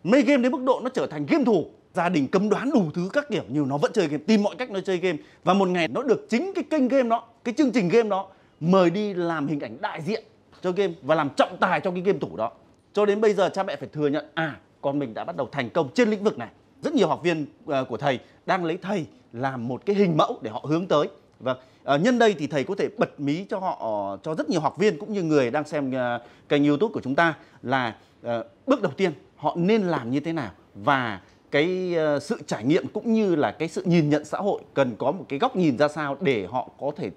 Mê 0.04 0.22
game 0.22 0.42
đến 0.42 0.52
mức 0.52 0.62
độ 0.64 0.80
nó 0.84 0.88
trở 0.88 1.06
thành 1.06 1.26
game 1.26 1.44
thủ. 1.44 1.66
Gia 1.94 2.08
đình 2.08 2.28
cấm 2.28 2.48
đoán 2.48 2.70
đủ 2.74 2.90
thứ 2.94 3.08
các 3.12 3.26
kiểu 3.30 3.42
nhưng 3.48 3.68
nó 3.68 3.78
vẫn 3.78 3.92
chơi 3.92 4.06
game, 4.06 4.22
tìm 4.26 4.42
mọi 4.42 4.56
cách 4.56 4.70
nó 4.70 4.80
chơi 4.80 4.96
game. 4.96 5.18
Và 5.44 5.54
một 5.54 5.68
ngày 5.68 5.88
nó 5.88 6.02
được 6.02 6.26
chính 6.28 6.52
cái 6.54 6.64
kênh 6.70 6.88
game 6.88 7.08
đó, 7.08 7.28
cái 7.44 7.54
chương 7.54 7.70
trình 7.70 7.88
game 7.88 8.08
đó 8.08 8.26
mời 8.60 8.90
đi 8.90 9.14
làm 9.14 9.46
hình 9.46 9.60
ảnh 9.60 9.76
đại 9.80 10.02
diện 10.02 10.24
cho 10.62 10.72
game 10.72 10.92
và 11.02 11.14
làm 11.14 11.30
trọng 11.36 11.56
tài 11.60 11.80
cho 11.80 11.90
cái 11.90 12.00
game 12.00 12.18
thủ 12.18 12.36
đó. 12.36 12.52
Cho 12.92 13.06
đến 13.06 13.20
bây 13.20 13.34
giờ 13.34 13.48
cha 13.48 13.62
mẹ 13.62 13.76
phải 13.76 13.88
thừa 13.92 14.08
nhận 14.08 14.26
à 14.34 14.56
con 14.80 14.98
mình 14.98 15.14
đã 15.14 15.24
bắt 15.24 15.36
đầu 15.36 15.48
thành 15.52 15.70
công 15.70 15.88
trên 15.94 16.10
lĩnh 16.10 16.24
vực 16.24 16.38
này. 16.38 16.48
Rất 16.82 16.94
nhiều 16.94 17.08
học 17.08 17.20
viên 17.22 17.46
ờ, 17.66 17.84
của 17.84 17.96
thầy 17.96 18.18
đang 18.46 18.64
lấy 18.64 18.78
thầy 18.82 19.06
làm 19.32 19.68
một 19.68 19.86
cái 19.86 19.96
hình 19.96 20.16
mẫu 20.16 20.38
để 20.42 20.50
họ 20.50 20.64
hướng 20.68 20.86
tới 20.86 21.08
và 21.40 21.56
à, 21.84 21.96
nhân 21.96 22.18
đây 22.18 22.34
thì 22.38 22.46
thầy 22.46 22.64
có 22.64 22.74
thể 22.74 22.88
bật 22.98 23.20
mí 23.20 23.44
cho 23.50 23.58
họ 23.58 23.76
ờ, 23.80 24.18
cho 24.22 24.34
rất 24.34 24.50
nhiều 24.50 24.60
học 24.60 24.78
viên 24.78 24.98
cũng 24.98 25.12
như 25.12 25.22
người 25.22 25.50
đang 25.50 25.64
xem 25.64 25.90
uh, 25.90 26.22
kênh 26.48 26.64
youtube 26.64 26.92
của 26.92 27.00
chúng 27.00 27.14
ta 27.14 27.34
là 27.62 27.96
uh, 28.26 28.46
bước 28.66 28.82
đầu 28.82 28.92
tiên 28.96 29.12
họ 29.36 29.54
nên 29.58 29.82
làm 29.82 30.10
như 30.10 30.20
thế 30.20 30.32
nào 30.32 30.50
và 30.74 31.20
cái 31.50 31.94
uh, 32.16 32.22
sự 32.22 32.42
trải 32.46 32.64
nghiệm 32.64 32.88
cũng 32.88 33.12
như 33.12 33.34
là 33.34 33.52
cái 33.52 33.68
sự 33.68 33.82
nhìn 33.84 34.10
nhận 34.10 34.24
xã 34.24 34.38
hội 34.38 34.62
cần 34.74 34.96
có 34.98 35.12
một 35.12 35.24
cái 35.28 35.38
góc 35.38 35.56
nhìn 35.56 35.78
ra 35.78 35.88
sao 35.88 36.16
để 36.20 36.46
họ 36.50 36.68
có 36.80 36.90
thể 36.96 37.10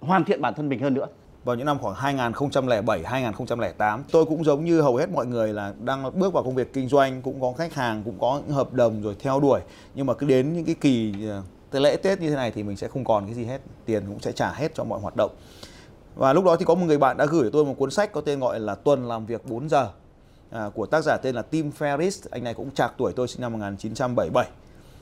hoàn 0.00 0.24
thiện 0.24 0.40
bản 0.40 0.54
thân 0.54 0.68
mình 0.68 0.78
hơn 0.78 0.94
nữa. 0.94 1.06
Vào 1.44 1.56
những 1.56 1.66
năm 1.66 1.78
khoảng 1.78 1.94
2007 1.94 3.02
2008 3.04 4.04
tôi 4.10 4.24
cũng 4.24 4.44
giống 4.44 4.64
như 4.64 4.80
hầu 4.80 4.96
hết 4.96 5.10
mọi 5.10 5.26
người 5.26 5.52
là 5.52 5.72
đang 5.84 6.18
bước 6.18 6.32
vào 6.32 6.42
công 6.42 6.54
việc 6.54 6.72
kinh 6.72 6.88
doanh 6.88 7.22
cũng 7.22 7.40
có 7.40 7.52
khách 7.58 7.74
hàng 7.74 8.02
cũng 8.04 8.18
có 8.20 8.40
những 8.46 8.56
hợp 8.56 8.72
đồng 8.72 9.02
rồi 9.02 9.16
theo 9.20 9.40
đuổi. 9.40 9.60
Nhưng 9.94 10.06
mà 10.06 10.14
cứ 10.14 10.26
đến 10.26 10.52
những 10.52 10.64
cái 10.64 10.74
kỳ 10.80 11.14
ờ, 11.78 11.80
lễ 11.80 11.96
Tết 11.96 12.20
như 12.20 12.30
thế 12.30 12.36
này 12.36 12.50
thì 12.50 12.62
mình 12.62 12.76
sẽ 12.76 12.88
không 12.88 13.04
còn 13.04 13.26
cái 13.26 13.34
gì 13.34 13.44
hết 13.44 13.60
tiền 13.86 14.04
cũng 14.08 14.20
sẽ 14.20 14.32
trả 14.32 14.52
hết 14.52 14.74
cho 14.74 14.84
mọi 14.84 15.00
hoạt 15.00 15.16
động. 15.16 15.30
Và 16.14 16.32
lúc 16.32 16.44
đó 16.44 16.56
thì 16.56 16.64
có 16.64 16.74
một 16.74 16.86
người 16.86 16.98
bạn 16.98 17.16
đã 17.16 17.26
gửi 17.26 17.50
tôi 17.52 17.64
một 17.64 17.74
cuốn 17.78 17.90
sách 17.90 18.12
có 18.12 18.20
tên 18.20 18.40
gọi 18.40 18.60
là 18.60 18.74
Tuần 18.74 19.08
làm 19.08 19.26
việc 19.26 19.46
4 19.46 19.68
giờ 19.68 19.88
à, 20.50 20.70
của 20.74 20.86
tác 20.86 21.04
giả 21.04 21.16
tên 21.22 21.34
là 21.34 21.42
Tim 21.42 21.70
Ferriss. 21.78 22.28
Anh 22.30 22.44
này 22.44 22.54
cũng 22.54 22.70
trạc 22.70 22.92
tuổi 22.98 23.12
tôi 23.16 23.28
sinh 23.28 23.40
năm 23.40 23.52
1977 23.52 24.48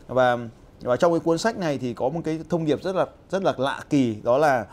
và 0.09 0.38
và 0.83 0.97
trong 0.97 1.12
cái 1.12 1.21
cuốn 1.21 1.38
sách 1.38 1.59
này 1.59 1.79
thì 1.79 1.95
có 1.95 2.09
một 2.09 2.21
cái 2.25 2.41
thông 2.49 2.64
điệp 2.64 2.83
rất 2.83 2.97
là 2.97 3.07
rất 3.31 3.43
là 3.43 3.55
lạ 3.57 3.81
kỳ 3.91 4.17
đó 4.23 4.38
là 4.38 4.67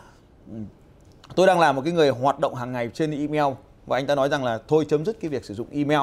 tôi 1.36 1.46
đang 1.46 1.60
là 1.60 1.72
một 1.72 1.82
cái 1.84 1.92
người 1.92 2.08
hoạt 2.08 2.40
động 2.40 2.54
hàng 2.54 2.72
ngày 2.72 2.90
trên 2.94 3.10
email 3.10 3.54
và 3.86 3.98
anh 3.98 4.06
ta 4.06 4.14
nói 4.14 4.28
rằng 4.28 4.44
là 4.44 4.58
thôi 4.68 4.86
chấm 4.88 5.04
dứt 5.04 5.20
cái 5.20 5.28
việc 5.28 5.44
sử 5.44 5.54
dụng 5.54 5.66
email 5.70 6.00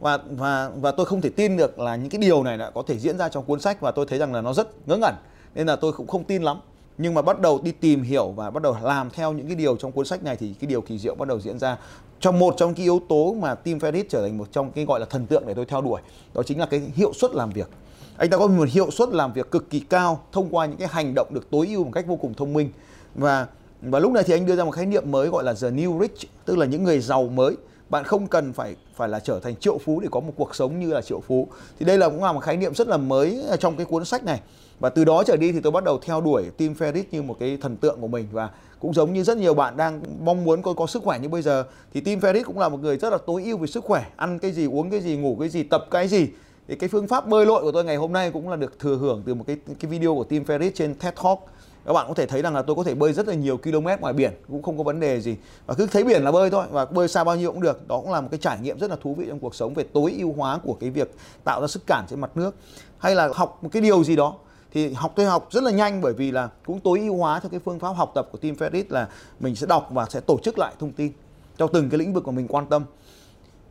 và 0.00 0.18
và 0.30 0.70
và 0.80 0.90
tôi 0.90 1.06
không 1.06 1.20
thể 1.20 1.30
tin 1.30 1.56
được 1.56 1.78
là 1.78 1.96
những 1.96 2.10
cái 2.10 2.20
điều 2.20 2.42
này 2.42 2.58
đã 2.58 2.70
có 2.70 2.82
thể 2.86 2.98
diễn 2.98 3.18
ra 3.18 3.28
trong 3.28 3.44
cuốn 3.44 3.60
sách 3.60 3.80
và 3.80 3.90
tôi 3.90 4.06
thấy 4.06 4.18
rằng 4.18 4.34
là 4.34 4.40
nó 4.40 4.52
rất 4.52 4.88
ngớ 4.88 4.96
ngẩn. 4.96 5.14
Nên 5.54 5.66
là 5.66 5.76
tôi 5.76 5.92
cũng 5.92 6.06
không 6.06 6.24
tin 6.24 6.42
lắm. 6.42 6.60
Nhưng 6.98 7.14
mà 7.14 7.22
bắt 7.22 7.40
đầu 7.40 7.60
đi 7.62 7.72
tìm 7.72 8.02
hiểu 8.02 8.28
và 8.36 8.50
bắt 8.50 8.62
đầu 8.62 8.76
làm 8.82 9.10
theo 9.10 9.32
những 9.32 9.46
cái 9.46 9.56
điều 9.56 9.76
trong 9.76 9.92
cuốn 9.92 10.06
sách 10.06 10.22
này 10.22 10.36
thì 10.36 10.54
cái 10.60 10.68
điều 10.68 10.80
kỳ 10.80 10.98
diệu 10.98 11.14
bắt 11.14 11.28
đầu 11.28 11.40
diễn 11.40 11.58
ra 11.58 11.78
trong 12.20 12.38
một 12.38 12.54
trong 12.56 12.74
cái 12.74 12.84
yếu 12.84 13.00
tố 13.08 13.34
mà 13.34 13.54
Tim 13.54 13.78
Ferriss 13.78 14.04
trở 14.08 14.22
thành 14.22 14.38
một 14.38 14.48
trong 14.52 14.70
cái 14.70 14.84
gọi 14.84 15.00
là 15.00 15.06
thần 15.06 15.26
tượng 15.26 15.46
để 15.46 15.54
tôi 15.54 15.64
theo 15.64 15.80
đuổi, 15.80 16.00
đó 16.34 16.42
chính 16.42 16.58
là 16.58 16.66
cái 16.66 16.82
hiệu 16.94 17.12
suất 17.12 17.34
làm 17.34 17.50
việc. 17.50 17.68
Anh 18.16 18.30
ta 18.30 18.36
có 18.36 18.46
một 18.46 18.68
hiệu 18.68 18.90
suất 18.90 19.08
làm 19.08 19.32
việc 19.32 19.50
cực 19.50 19.70
kỳ 19.70 19.80
cao 19.80 20.20
thông 20.32 20.48
qua 20.50 20.66
những 20.66 20.76
cái 20.76 20.88
hành 20.88 21.14
động 21.14 21.28
được 21.30 21.50
tối 21.50 21.66
ưu 21.66 21.84
một 21.84 21.90
cách 21.94 22.06
vô 22.06 22.16
cùng 22.16 22.34
thông 22.34 22.52
minh. 22.52 22.70
Và 23.14 23.46
và 23.82 23.98
lúc 23.98 24.12
này 24.12 24.24
thì 24.26 24.34
anh 24.34 24.46
đưa 24.46 24.56
ra 24.56 24.64
một 24.64 24.70
khái 24.70 24.86
niệm 24.86 25.10
mới 25.10 25.28
gọi 25.28 25.44
là 25.44 25.54
the 25.62 25.70
new 25.70 26.00
rich, 26.00 26.30
tức 26.44 26.58
là 26.58 26.66
những 26.66 26.84
người 26.84 27.00
giàu 27.00 27.28
mới 27.28 27.56
bạn 27.90 28.04
không 28.04 28.26
cần 28.26 28.52
phải 28.52 28.76
phải 28.94 29.08
là 29.08 29.20
trở 29.20 29.40
thành 29.40 29.56
triệu 29.56 29.78
phú 29.78 30.00
để 30.00 30.08
có 30.10 30.20
một 30.20 30.32
cuộc 30.36 30.54
sống 30.54 30.80
như 30.80 30.92
là 30.92 31.02
triệu 31.02 31.20
phú. 31.20 31.48
Thì 31.78 31.86
đây 31.86 31.98
là 31.98 32.08
cũng 32.08 32.24
là 32.24 32.32
một 32.32 32.40
khái 32.40 32.56
niệm 32.56 32.74
rất 32.74 32.88
là 32.88 32.96
mới 32.96 33.42
trong 33.60 33.76
cái 33.76 33.86
cuốn 33.86 34.04
sách 34.04 34.24
này. 34.24 34.40
Và 34.80 34.88
từ 34.88 35.04
đó 35.04 35.22
trở 35.26 35.36
đi 35.36 35.52
thì 35.52 35.60
tôi 35.60 35.72
bắt 35.72 35.84
đầu 35.84 35.98
theo 36.02 36.20
đuổi 36.20 36.44
Tim 36.56 36.74
Ferriss 36.78 37.04
như 37.10 37.22
một 37.22 37.36
cái 37.40 37.58
thần 37.60 37.76
tượng 37.76 38.00
của 38.00 38.08
mình. 38.08 38.26
Và 38.32 38.50
cũng 38.80 38.94
giống 38.94 39.12
như 39.12 39.24
rất 39.24 39.36
nhiều 39.36 39.54
bạn 39.54 39.76
đang 39.76 40.02
mong 40.24 40.44
muốn 40.44 40.62
có 40.62 40.72
có 40.72 40.86
sức 40.86 41.02
khỏe 41.02 41.18
như 41.18 41.28
bây 41.28 41.42
giờ, 41.42 41.64
thì 41.94 42.00
Tim 42.00 42.18
Ferriss 42.18 42.44
cũng 42.44 42.58
là 42.58 42.68
một 42.68 42.80
người 42.80 42.96
rất 42.96 43.10
là 43.10 43.18
tối 43.26 43.42
ưu 43.44 43.56
về 43.56 43.66
sức 43.66 43.84
khỏe. 43.84 44.06
Ăn 44.16 44.38
cái 44.38 44.52
gì, 44.52 44.66
uống 44.66 44.90
cái 44.90 45.00
gì, 45.00 45.16
ngủ 45.16 45.36
cái 45.40 45.48
gì, 45.48 45.62
tập 45.62 45.86
cái 45.90 46.08
gì. 46.08 46.28
Thì 46.68 46.74
cái 46.74 46.88
phương 46.88 47.06
pháp 47.06 47.26
bơi 47.28 47.46
lội 47.46 47.62
của 47.62 47.72
tôi 47.72 47.84
ngày 47.84 47.96
hôm 47.96 48.12
nay 48.12 48.30
cũng 48.30 48.48
là 48.48 48.56
được 48.56 48.78
thừa 48.78 48.96
hưởng 48.96 49.22
từ 49.26 49.34
một 49.34 49.44
cái 49.46 49.56
cái 49.80 49.90
video 49.90 50.14
của 50.14 50.24
Tim 50.24 50.44
Ferriss 50.44 50.70
trên 50.74 50.94
TED 50.94 51.14
Talk 51.24 51.38
các 51.86 51.92
bạn 51.92 52.08
có 52.08 52.14
thể 52.14 52.26
thấy 52.26 52.42
rằng 52.42 52.54
là 52.54 52.62
tôi 52.62 52.76
có 52.76 52.84
thể 52.84 52.94
bơi 52.94 53.12
rất 53.12 53.28
là 53.28 53.34
nhiều 53.34 53.56
km 53.56 53.86
ngoài 54.00 54.12
biển 54.12 54.32
cũng 54.48 54.62
không 54.62 54.78
có 54.78 54.84
vấn 54.84 55.00
đề 55.00 55.20
gì. 55.20 55.36
Và 55.66 55.74
cứ 55.74 55.86
thấy 55.86 56.04
biển 56.04 56.22
là 56.22 56.32
bơi 56.32 56.50
thôi 56.50 56.64
và 56.70 56.84
bơi 56.84 57.08
xa 57.08 57.24
bao 57.24 57.36
nhiêu 57.36 57.52
cũng 57.52 57.60
được. 57.60 57.88
Đó 57.88 58.00
cũng 58.00 58.12
là 58.12 58.20
một 58.20 58.28
cái 58.30 58.40
trải 58.42 58.58
nghiệm 58.62 58.78
rất 58.78 58.90
là 58.90 58.96
thú 59.02 59.14
vị 59.14 59.24
trong 59.28 59.38
cuộc 59.38 59.54
sống 59.54 59.74
về 59.74 59.84
tối 59.92 60.14
ưu 60.18 60.32
hóa 60.32 60.58
của 60.64 60.76
cái 60.80 60.90
việc 60.90 61.14
tạo 61.44 61.60
ra 61.60 61.66
sức 61.66 61.86
cản 61.86 62.04
trên 62.08 62.20
mặt 62.20 62.30
nước. 62.36 62.54
Hay 62.98 63.14
là 63.14 63.28
học 63.34 63.58
một 63.62 63.68
cái 63.72 63.82
điều 63.82 64.04
gì 64.04 64.16
đó 64.16 64.34
thì 64.72 64.92
học 64.92 65.12
tôi 65.16 65.26
học 65.26 65.48
rất 65.50 65.62
là 65.62 65.70
nhanh 65.70 66.00
bởi 66.00 66.12
vì 66.12 66.30
là 66.30 66.48
cũng 66.66 66.80
tối 66.80 67.00
ưu 67.00 67.16
hóa 67.16 67.40
theo 67.40 67.50
cái 67.50 67.60
phương 67.64 67.78
pháp 67.78 67.88
học 67.88 68.12
tập 68.14 68.28
của 68.32 68.38
Tim 68.38 68.54
Ferriss 68.54 68.84
là 68.88 69.08
mình 69.40 69.56
sẽ 69.56 69.66
đọc 69.66 69.88
và 69.90 70.06
sẽ 70.10 70.20
tổ 70.20 70.38
chức 70.42 70.58
lại 70.58 70.74
thông 70.78 70.92
tin 70.92 71.12
trong 71.56 71.70
từng 71.72 71.90
cái 71.90 71.98
lĩnh 71.98 72.12
vực 72.12 72.26
mà 72.26 72.32
mình 72.32 72.48
quan 72.48 72.66
tâm. 72.66 72.84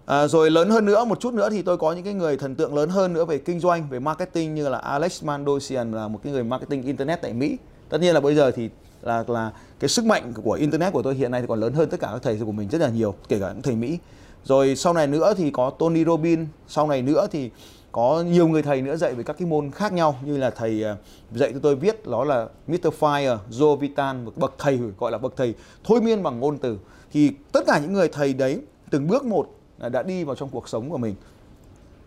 À, 0.06 0.28
rồi 0.28 0.52
lớn 0.52 0.70
hơn 0.70 0.86
nữa 0.86 1.06
một 1.06 1.20
chút 1.20 1.34
nữa 1.34 1.50
thì 1.50 1.62
tôi 1.62 1.78
có 1.78 1.94
những 1.94 2.04
cái 2.04 2.14
người 2.14 2.38
thần 2.38 2.56
tượng 2.56 2.76
lớn 2.76 2.90
hơn 2.90 3.14
nữa 3.14 3.26
về 3.26 3.38
kinh 3.38 3.60
doanh 3.60 3.88
về 3.90 4.00
marketing 4.00 4.56
như 4.56 4.70
là 4.70 4.78
Alex 4.78 5.24
Mandosian 5.24 5.92
là 5.92 6.08
một 6.08 6.20
cái 6.24 6.34
người 6.34 6.44
marketing 6.44 6.84
internet 6.84 7.22
tại 7.22 7.34
Mỹ 7.34 7.58
tất 7.90 8.02
nhiên 8.02 8.14
là 8.14 8.20
bây 8.20 8.36
giờ 8.36 8.52
thì 8.52 8.70
là 9.02 9.24
là 9.28 9.52
cái 9.80 9.90
sức 9.90 10.06
mạnh 10.06 10.34
của 10.44 10.52
internet 10.52 10.94
của 10.94 11.02
tôi 11.02 11.16
hiện 11.16 11.32
nay 11.32 11.42
thì 11.42 11.48
còn 11.48 11.60
lớn 11.60 11.74
hơn 11.74 11.90
tất 11.90 12.00
cả 12.00 12.10
các 12.12 12.24
thầy 12.24 12.40
của 12.46 12.52
mình 12.52 12.70
rất 12.70 12.82
là 12.82 12.90
nhiều 12.90 13.16
kể 13.28 13.40
cả 13.40 13.52
những 13.54 13.62
thầy 13.62 13.76
Mỹ 13.76 14.00
rồi 14.44 14.76
sau 14.76 14.94
này 14.94 15.08
nữa 15.08 15.34
thì 15.38 15.52
có 15.52 15.70
Tony 15.70 16.06
Robbins 16.06 16.48
sau 16.68 16.88
này 16.88 17.02
nữa 17.02 17.28
thì 17.32 17.50
có 17.92 18.24
nhiều 18.28 18.48
người 18.48 18.62
thầy 18.62 18.82
nữa 18.82 18.96
dạy 18.96 19.14
về 19.14 19.24
các 19.24 19.38
cái 19.40 19.48
môn 19.48 19.72
khác 19.72 19.94
nhau 19.94 20.16
như 20.26 20.38
là 20.38 20.50
thầy 20.50 20.84
à, 20.84 20.96
dạy 21.32 21.54
cho 21.54 21.60
tôi 21.60 21.76
viết 21.76 22.08
đó 22.08 22.24
là 22.24 22.48
Mr. 22.68 22.88
Fire, 23.00 23.38
Joe 23.52 23.76
Vitan, 23.76 24.26
một 24.26 24.38
bậc 24.38 24.54
thầy 24.58 24.80
gọi 24.98 25.12
là 25.12 25.18
bậc 25.18 25.34
thầy 25.38 25.54
thôi 25.84 26.02
miên 26.02 26.24
bằng 26.24 26.40
ngôn 26.40 26.58
từ 26.58 26.78
thì 27.12 27.32
tất 27.52 27.64
cả 27.68 27.80
những 27.80 27.94
người 27.94 28.08
thầy 28.08 28.34
đấy 28.34 28.62
từng 28.90 29.08
bước 29.08 29.26
một 29.26 29.50
đã 29.92 30.04
đi 30.04 30.24
vào 30.24 30.36
trong 30.36 30.50
cuộc 30.50 30.70
sống 30.70 30.90
của 30.90 30.98
mình 30.98 31.16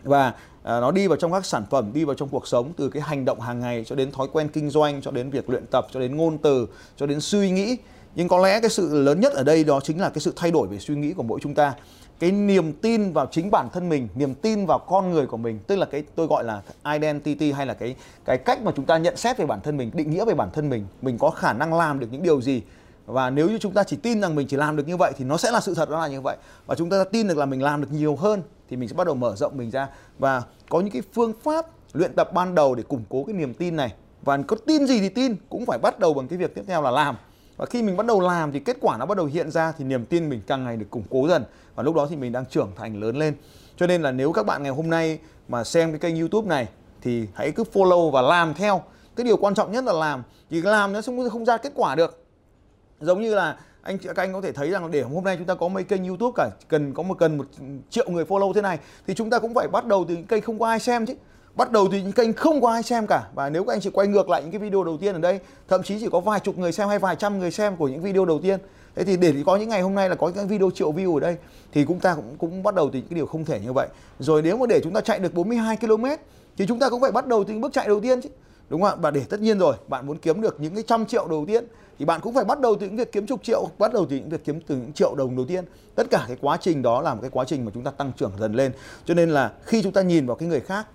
và 0.04 0.34
à, 0.62 0.80
nó 0.80 0.90
đi 0.90 1.06
vào 1.06 1.16
trong 1.16 1.32
các 1.32 1.46
sản 1.46 1.64
phẩm 1.70 1.90
đi 1.92 2.04
vào 2.04 2.14
trong 2.14 2.28
cuộc 2.28 2.46
sống 2.48 2.72
từ 2.76 2.90
cái 2.90 3.02
hành 3.02 3.24
động 3.24 3.40
hàng 3.40 3.60
ngày 3.60 3.84
cho 3.86 3.96
đến 3.96 4.12
thói 4.12 4.28
quen 4.32 4.48
kinh 4.48 4.70
doanh 4.70 5.02
cho 5.02 5.10
đến 5.10 5.30
việc 5.30 5.50
luyện 5.50 5.66
tập 5.66 5.86
cho 5.92 6.00
đến 6.00 6.16
ngôn 6.16 6.38
từ 6.38 6.66
cho 6.96 7.06
đến 7.06 7.20
suy 7.20 7.50
nghĩ. 7.50 7.76
Nhưng 8.14 8.28
có 8.28 8.38
lẽ 8.38 8.60
cái 8.60 8.70
sự 8.70 9.02
lớn 9.02 9.20
nhất 9.20 9.32
ở 9.32 9.42
đây 9.42 9.64
đó 9.64 9.80
chính 9.80 10.00
là 10.00 10.08
cái 10.08 10.20
sự 10.20 10.32
thay 10.36 10.50
đổi 10.50 10.68
về 10.68 10.78
suy 10.78 10.94
nghĩ 10.94 11.12
của 11.12 11.22
mỗi 11.22 11.40
chúng 11.42 11.54
ta. 11.54 11.74
Cái 12.18 12.30
niềm 12.30 12.72
tin 12.72 13.12
vào 13.12 13.26
chính 13.30 13.50
bản 13.50 13.68
thân 13.72 13.88
mình 13.88 14.08
niềm 14.14 14.34
tin 14.34 14.66
vào 14.66 14.78
con 14.78 15.10
người 15.10 15.26
của 15.26 15.36
mình 15.36 15.58
tức 15.66 15.76
là 15.76 15.86
cái 15.86 16.02
tôi 16.14 16.26
gọi 16.26 16.44
là 16.44 16.62
identity 16.92 17.52
hay 17.52 17.66
là 17.66 17.74
cái 17.74 17.96
cái 18.24 18.38
cách 18.38 18.62
mà 18.62 18.72
chúng 18.76 18.84
ta 18.84 18.98
nhận 18.98 19.16
xét 19.16 19.38
về 19.38 19.46
bản 19.46 19.60
thân 19.60 19.76
mình 19.76 19.90
định 19.94 20.10
nghĩa 20.10 20.24
về 20.24 20.34
bản 20.34 20.50
thân 20.52 20.68
mình 20.70 20.86
mình 21.02 21.18
có 21.18 21.30
khả 21.30 21.52
năng 21.52 21.74
làm 21.74 21.98
được 21.98 22.06
những 22.10 22.22
điều 22.22 22.40
gì. 22.40 22.62
Và 23.06 23.30
nếu 23.30 23.48
như 23.48 23.58
chúng 23.58 23.72
ta 23.72 23.84
chỉ 23.84 23.96
tin 23.96 24.20
rằng 24.20 24.34
mình 24.34 24.46
chỉ 24.46 24.56
làm 24.56 24.76
được 24.76 24.88
như 24.88 24.96
vậy 24.96 25.12
thì 25.16 25.24
nó 25.24 25.36
sẽ 25.36 25.50
là 25.50 25.60
sự 25.60 25.74
thật 25.74 25.90
đó 25.90 26.00
là 26.00 26.08
như 26.08 26.20
vậy. 26.20 26.36
Và 26.66 26.74
chúng 26.74 26.90
ta 26.90 27.04
tin 27.04 27.28
được 27.28 27.38
là 27.38 27.46
mình 27.46 27.62
làm 27.62 27.80
được 27.80 27.88
nhiều 27.92 28.16
hơn 28.16 28.42
thì 28.70 28.76
mình 28.76 28.88
sẽ 28.88 28.94
bắt 28.94 29.06
đầu 29.06 29.14
mở 29.14 29.36
rộng 29.36 29.56
mình 29.56 29.70
ra. 29.70 29.88
Và 30.18 30.42
có 30.68 30.80
những 30.80 30.92
cái 30.92 31.02
phương 31.12 31.32
pháp 31.42 31.66
luyện 31.92 32.12
tập 32.12 32.32
ban 32.32 32.54
đầu 32.54 32.74
để 32.74 32.82
củng 32.82 33.04
cố 33.08 33.24
cái 33.24 33.34
niềm 33.34 33.54
tin 33.54 33.76
này. 33.76 33.94
Và 34.22 34.38
có 34.46 34.56
tin 34.66 34.86
gì 34.86 35.00
thì 35.00 35.08
tin, 35.08 35.36
cũng 35.48 35.66
phải 35.66 35.78
bắt 35.78 35.98
đầu 35.98 36.14
bằng 36.14 36.28
cái 36.28 36.38
việc 36.38 36.54
tiếp 36.54 36.62
theo 36.66 36.82
là 36.82 36.90
làm. 36.90 37.16
Và 37.56 37.66
khi 37.66 37.82
mình 37.82 37.96
bắt 37.96 38.06
đầu 38.06 38.20
làm 38.20 38.52
thì 38.52 38.60
kết 38.60 38.76
quả 38.80 38.96
nó 38.96 39.06
bắt 39.06 39.16
đầu 39.16 39.26
hiện 39.26 39.50
ra 39.50 39.72
thì 39.72 39.84
niềm 39.84 40.06
tin 40.06 40.28
mình 40.28 40.40
càng 40.46 40.64
ngày 40.64 40.76
được 40.76 40.86
củng 40.90 41.04
cố 41.10 41.28
dần. 41.28 41.44
Và 41.74 41.82
lúc 41.82 41.94
đó 41.94 42.06
thì 42.10 42.16
mình 42.16 42.32
đang 42.32 42.46
trưởng 42.46 42.72
thành 42.76 43.00
lớn 43.00 43.16
lên. 43.16 43.34
Cho 43.76 43.86
nên 43.86 44.02
là 44.02 44.12
nếu 44.12 44.32
các 44.32 44.46
bạn 44.46 44.62
ngày 44.62 44.72
hôm 44.72 44.90
nay 44.90 45.18
mà 45.48 45.64
xem 45.64 45.90
cái 45.90 45.98
kênh 45.98 46.20
youtube 46.20 46.48
này 46.48 46.68
thì 47.02 47.26
hãy 47.34 47.50
cứ 47.50 47.64
follow 47.72 48.10
và 48.10 48.22
làm 48.22 48.54
theo. 48.54 48.82
Cái 49.16 49.24
điều 49.24 49.36
quan 49.36 49.54
trọng 49.54 49.72
nhất 49.72 49.84
là 49.84 49.92
làm 49.92 50.22
chỉ 50.50 50.62
làm 50.62 50.92
nó 50.92 51.00
không 51.06 51.30
không 51.30 51.44
ra 51.44 51.56
kết 51.56 51.72
quả 51.74 51.94
được. 51.94 52.24
Giống 53.00 53.22
như 53.22 53.34
là 53.34 53.56
anh, 53.88 53.98
các 53.98 54.16
anh 54.16 54.32
có 54.32 54.40
thể 54.40 54.52
thấy 54.52 54.70
rằng 54.70 54.90
để 54.90 55.02
hôm 55.02 55.24
nay 55.24 55.36
chúng 55.36 55.46
ta 55.46 55.54
có 55.54 55.68
mấy 55.68 55.84
kênh 55.84 56.04
YouTube 56.04 56.32
cả, 56.36 56.50
cần 56.68 56.94
có 56.94 57.02
một, 57.02 57.18
cần 57.18 57.38
một 57.38 57.46
triệu 57.90 58.10
người 58.10 58.24
follow 58.24 58.52
thế 58.52 58.62
này, 58.62 58.78
thì 59.06 59.14
chúng 59.14 59.30
ta 59.30 59.38
cũng 59.38 59.54
phải 59.54 59.68
bắt 59.68 59.86
đầu 59.86 60.04
từ 60.08 60.14
những 60.14 60.26
kênh 60.26 60.42
không 60.42 60.58
có 60.58 60.66
ai 60.66 60.80
xem 60.80 61.06
chứ. 61.06 61.14
Bắt 61.54 61.72
đầu 61.72 61.88
từ 61.92 61.98
những 61.98 62.12
kênh 62.12 62.32
không 62.32 62.60
có 62.60 62.70
ai 62.70 62.82
xem 62.82 63.06
cả. 63.06 63.28
Và 63.34 63.50
nếu 63.50 63.64
các 63.64 63.72
anh 63.72 63.80
chỉ 63.80 63.90
quay 63.90 64.08
ngược 64.08 64.28
lại 64.28 64.42
những 64.42 64.50
cái 64.50 64.58
video 64.58 64.84
đầu 64.84 64.98
tiên 64.98 65.14
ở 65.14 65.20
đây, 65.20 65.40
thậm 65.68 65.82
chí 65.82 66.00
chỉ 66.00 66.08
có 66.12 66.20
vài 66.20 66.40
chục 66.40 66.58
người 66.58 66.72
xem 66.72 66.88
hay 66.88 66.98
vài 66.98 67.16
trăm 67.16 67.38
người 67.38 67.50
xem 67.50 67.76
của 67.76 67.88
những 67.88 68.02
video 68.02 68.24
đầu 68.24 68.40
tiên. 68.42 68.58
Thế 68.94 69.04
thì 69.04 69.16
để 69.16 69.34
có 69.46 69.56
những 69.56 69.68
ngày 69.68 69.82
hôm 69.82 69.94
nay 69.94 70.08
là 70.08 70.14
có 70.14 70.30
những 70.34 70.48
video 70.48 70.70
triệu 70.74 70.92
view 70.92 71.14
ở 71.14 71.20
đây, 71.20 71.36
thì 71.72 71.84
chúng 71.88 72.00
ta 72.00 72.14
cũng 72.14 72.36
cũng 72.38 72.62
bắt 72.62 72.74
đầu 72.74 72.90
từ 72.92 72.98
những 72.98 73.08
cái 73.08 73.16
điều 73.16 73.26
không 73.26 73.44
thể 73.44 73.60
như 73.60 73.72
vậy. 73.72 73.88
Rồi 74.18 74.42
nếu 74.42 74.56
mà 74.56 74.66
để 74.66 74.80
chúng 74.84 74.92
ta 74.92 75.00
chạy 75.00 75.18
được 75.18 75.34
42 75.34 75.76
km, 75.76 76.04
thì 76.56 76.66
chúng 76.66 76.78
ta 76.78 76.88
cũng 76.88 77.00
phải 77.00 77.12
bắt 77.12 77.26
đầu 77.26 77.44
từ 77.44 77.52
những 77.52 77.60
bước 77.60 77.72
chạy 77.72 77.88
đầu 77.88 78.00
tiên 78.00 78.20
chứ. 78.20 78.28
Đúng 78.68 78.82
không 78.82 78.90
ạ? 78.90 78.96
Và 79.00 79.10
để 79.10 79.22
tất 79.28 79.40
nhiên 79.40 79.58
rồi, 79.58 79.74
bạn 79.88 80.06
muốn 80.06 80.18
kiếm 80.18 80.40
được 80.40 80.60
những 80.60 80.74
cái 80.74 80.84
trăm 80.86 81.06
triệu 81.06 81.28
đầu 81.28 81.44
tiên 81.46 81.64
thì 81.98 82.04
bạn 82.04 82.20
cũng 82.20 82.34
phải 82.34 82.44
bắt 82.44 82.60
đầu 82.60 82.76
từ 82.80 82.86
những 82.86 82.96
việc 82.96 83.12
kiếm 83.12 83.26
chục 83.26 83.42
triệu, 83.42 83.68
bắt 83.78 83.92
đầu 83.92 84.06
từ 84.10 84.16
những 84.16 84.28
việc 84.28 84.44
kiếm 84.44 84.60
từ 84.60 84.76
những 84.76 84.92
triệu 84.92 85.14
đồng 85.14 85.36
đầu 85.36 85.46
tiên. 85.46 85.64
Tất 85.94 86.06
cả 86.10 86.24
cái 86.28 86.36
quá 86.40 86.58
trình 86.60 86.82
đó 86.82 87.02
là 87.02 87.14
một 87.14 87.20
cái 87.20 87.30
quá 87.30 87.44
trình 87.44 87.64
mà 87.64 87.70
chúng 87.74 87.84
ta 87.84 87.90
tăng 87.90 88.12
trưởng 88.16 88.32
dần 88.38 88.54
lên. 88.54 88.72
Cho 89.04 89.14
nên 89.14 89.30
là 89.30 89.52
khi 89.64 89.82
chúng 89.82 89.92
ta 89.92 90.02
nhìn 90.02 90.26
vào 90.26 90.36
cái 90.36 90.48
người 90.48 90.60
khác, 90.60 90.86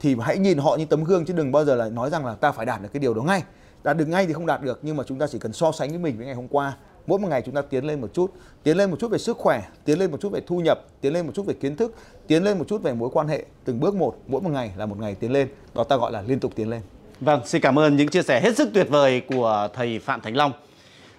thì 0.00 0.16
hãy 0.20 0.38
nhìn 0.38 0.58
họ 0.58 0.76
như 0.76 0.84
tấm 0.84 1.04
gương, 1.04 1.24
chứ 1.24 1.34
đừng 1.34 1.52
bao 1.52 1.64
giờ 1.64 1.74
là 1.74 1.88
nói 1.88 2.10
rằng 2.10 2.26
là 2.26 2.34
ta 2.34 2.52
phải 2.52 2.66
đạt 2.66 2.82
được 2.82 2.88
cái 2.92 3.00
điều 3.00 3.14
đó 3.14 3.22
ngay. 3.22 3.42
Đạt 3.82 3.96
được 3.96 4.08
ngay 4.08 4.26
thì 4.26 4.32
không 4.32 4.46
đạt 4.46 4.62
được, 4.62 4.78
nhưng 4.82 4.96
mà 4.96 5.04
chúng 5.06 5.18
ta 5.18 5.26
chỉ 5.26 5.38
cần 5.38 5.52
so 5.52 5.72
sánh 5.72 5.90
với 5.90 5.98
mình 5.98 6.16
với 6.16 6.26
ngày 6.26 6.34
hôm 6.34 6.48
qua. 6.48 6.76
Mỗi 7.06 7.18
một 7.18 7.28
ngày 7.28 7.42
chúng 7.42 7.54
ta 7.54 7.62
tiến 7.62 7.84
lên 7.84 8.00
một 8.00 8.08
chút, 8.12 8.32
tiến 8.62 8.76
lên 8.76 8.90
một 8.90 8.96
chút 9.00 9.10
về 9.10 9.18
sức 9.18 9.36
khỏe, 9.36 9.62
tiến 9.84 9.98
lên 9.98 10.10
một 10.10 10.20
chút 10.20 10.32
về 10.32 10.40
thu 10.46 10.60
nhập, 10.60 10.84
tiến 11.00 11.12
lên 11.12 11.26
một 11.26 11.32
chút 11.34 11.46
về 11.46 11.54
kiến 11.54 11.76
thức, 11.76 11.94
tiến 12.26 12.44
lên 12.44 12.58
một 12.58 12.64
chút 12.68 12.82
về 12.82 12.94
mối 12.94 13.10
quan 13.12 13.28
hệ. 13.28 13.44
Từng 13.64 13.80
bước 13.80 13.94
một, 13.94 14.16
mỗi 14.26 14.40
một 14.40 14.50
ngày 14.50 14.72
là 14.76 14.86
một 14.86 14.98
ngày 14.98 15.14
tiến 15.14 15.32
lên. 15.32 15.48
Đó 15.74 15.84
ta 15.84 15.96
gọi 15.96 16.12
là 16.12 16.22
liên 16.22 16.40
tục 16.40 16.52
tiến 16.54 16.70
lên. 16.70 16.80
Vâng, 17.24 17.40
xin 17.46 17.62
cảm 17.62 17.78
ơn 17.78 17.96
những 17.96 18.08
chia 18.08 18.22
sẻ 18.22 18.40
hết 18.40 18.56
sức 18.56 18.68
tuyệt 18.74 18.86
vời 18.90 19.22
của 19.28 19.68
thầy 19.74 19.98
Phạm 19.98 20.20
Thành 20.20 20.36
Long. 20.36 20.52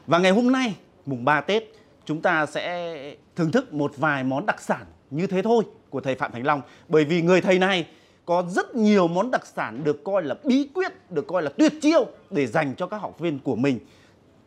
Và 0.08 0.18
ngày 0.18 0.32
hôm 0.32 0.52
nay, 0.52 0.76
mùng 1.06 1.26
3 1.26 1.42
Tết, 1.42 1.64
chúng 2.06 2.22
ta 2.22 2.46
sẽ 2.46 3.16
thưởng 3.36 3.52
thức 3.52 3.74
một 3.74 3.94
vài 3.98 4.24
món 4.24 4.46
đặc 4.46 4.62
sản 4.62 4.86
như 5.10 5.28
thế 5.28 5.42
thôi 5.42 5.64
của 5.90 6.02
thầy 6.02 6.16
Phạm 6.16 6.32
Thành 6.32 6.46
Long. 6.46 6.62
Bởi 6.88 7.06
vì 7.06 7.22
người 7.22 7.42
thầy 7.42 7.60
này 7.60 7.88
có 8.26 8.44
rất 8.50 8.76
nhiều 8.76 9.08
món 9.08 9.32
đặc 9.32 9.46
sản 9.46 9.84
được 9.84 10.04
coi 10.04 10.24
là 10.24 10.36
bí 10.44 10.70
quyết, 10.74 11.12
được 11.12 11.28
coi 11.28 11.44
là 11.44 11.50
tuyệt 11.58 11.74
chiêu 11.82 12.06
để 12.30 12.48
dành 12.48 12.76
cho 12.78 12.88
các 12.88 12.98
học 12.98 13.20
viên 13.20 13.40
của 13.40 13.56
mình. 13.56 13.80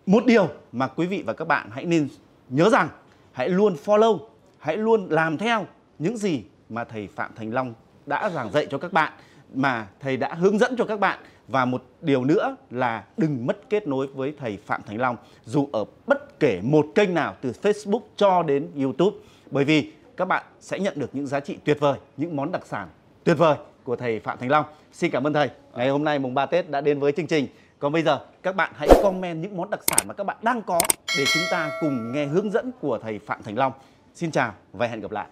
Một 0.07 0.27
điều 0.27 0.49
mà 0.73 0.87
quý 0.87 1.07
vị 1.07 1.23
và 1.27 1.33
các 1.33 1.49
bạn 1.49 1.71
hãy 1.73 1.85
nên 1.85 2.09
nhớ 2.49 2.71
rằng 2.71 2.89
hãy 3.33 3.49
luôn 3.49 3.77
follow, 3.85 4.19
hãy 4.59 4.77
luôn 4.77 5.07
làm 5.11 5.39
theo 5.39 5.67
những 5.99 6.17
gì 6.17 6.43
mà 6.69 6.85
thầy 6.85 7.09
Phạm 7.17 7.31
Thành 7.37 7.55
Long 7.55 7.75
đã 8.07 8.31
giảng 8.31 8.53
dạy 8.53 8.67
cho 8.71 8.79
các 8.79 8.93
bạn 8.93 9.13
mà 9.55 9.87
thầy 10.01 10.17
đã 10.17 10.35
hướng 10.35 10.59
dẫn 10.59 10.77
cho 10.79 10.85
các 10.85 11.01
bạn 11.01 11.19
và 11.49 11.65
một 11.65 11.83
điều 12.01 12.25
nữa 12.25 12.57
là 12.71 13.05
đừng 13.17 13.47
mất 13.47 13.71
kết 13.71 13.87
nối 13.87 14.07
với 14.07 14.35
thầy 14.39 14.59
Phạm 14.67 14.83
Thành 14.87 15.01
Long 15.01 15.17
dù 15.45 15.69
ở 15.73 15.85
bất 16.07 16.41
kể 16.41 16.61
một 16.63 16.87
kênh 16.95 17.15
nào 17.15 17.35
từ 17.41 17.53
Facebook 17.63 18.01
cho 18.17 18.43
đến 18.43 18.69
YouTube 18.77 19.17
bởi 19.51 19.65
vì 19.65 19.93
các 20.17 20.25
bạn 20.25 20.45
sẽ 20.61 20.79
nhận 20.79 20.95
được 20.97 21.11
những 21.13 21.27
giá 21.27 21.41
trị 21.41 21.59
tuyệt 21.65 21.81
vời, 21.81 21.99
những 22.17 22.37
món 22.37 22.53
đặc 22.53 22.67
sản 22.67 22.89
tuyệt 23.25 23.39
vời 23.39 23.57
của 23.85 23.97
thầy 23.97 24.21
Phạm 24.21 24.39
Thành 24.39 24.51
Long. 24.51 24.65
Xin 24.93 25.11
cảm 25.11 25.27
ơn 25.27 25.33
thầy. 25.33 25.51
Ngày 25.75 25.89
hôm 25.89 26.05
nay 26.05 26.19
mùng 26.19 26.35
3 26.35 26.47
Tết 26.47 26.71
đã 26.71 26.81
đến 26.81 27.01
với 27.01 27.13
chương 27.13 27.27
trình. 27.27 27.47
Còn 27.79 27.93
bây 27.93 28.03
giờ 28.03 28.21
các 28.43 28.57
bạn 28.57 28.73
hãy 28.75 28.89
comment 29.03 29.43
những 29.43 29.57
món 29.57 29.71
đặc 29.71 29.81
sản 29.87 30.09
mà 30.09 30.15
các 30.15 30.25
bạn 30.25 30.37
đang 30.43 30.63
có 30.63 30.81
để 31.19 31.25
chúng 31.35 31.43
ta 31.51 31.71
cùng 31.81 32.13
nghe 32.13 32.27
hướng 32.27 32.51
dẫn 32.51 32.71
của 32.81 32.99
thầy 33.03 33.19
Phạm 33.19 33.43
Thành 33.43 33.59
Long. 33.59 33.73
Xin 34.15 34.31
chào 34.31 34.53
và 34.73 34.87
hẹn 34.87 35.01
gặp 35.01 35.11
lại. 35.11 35.27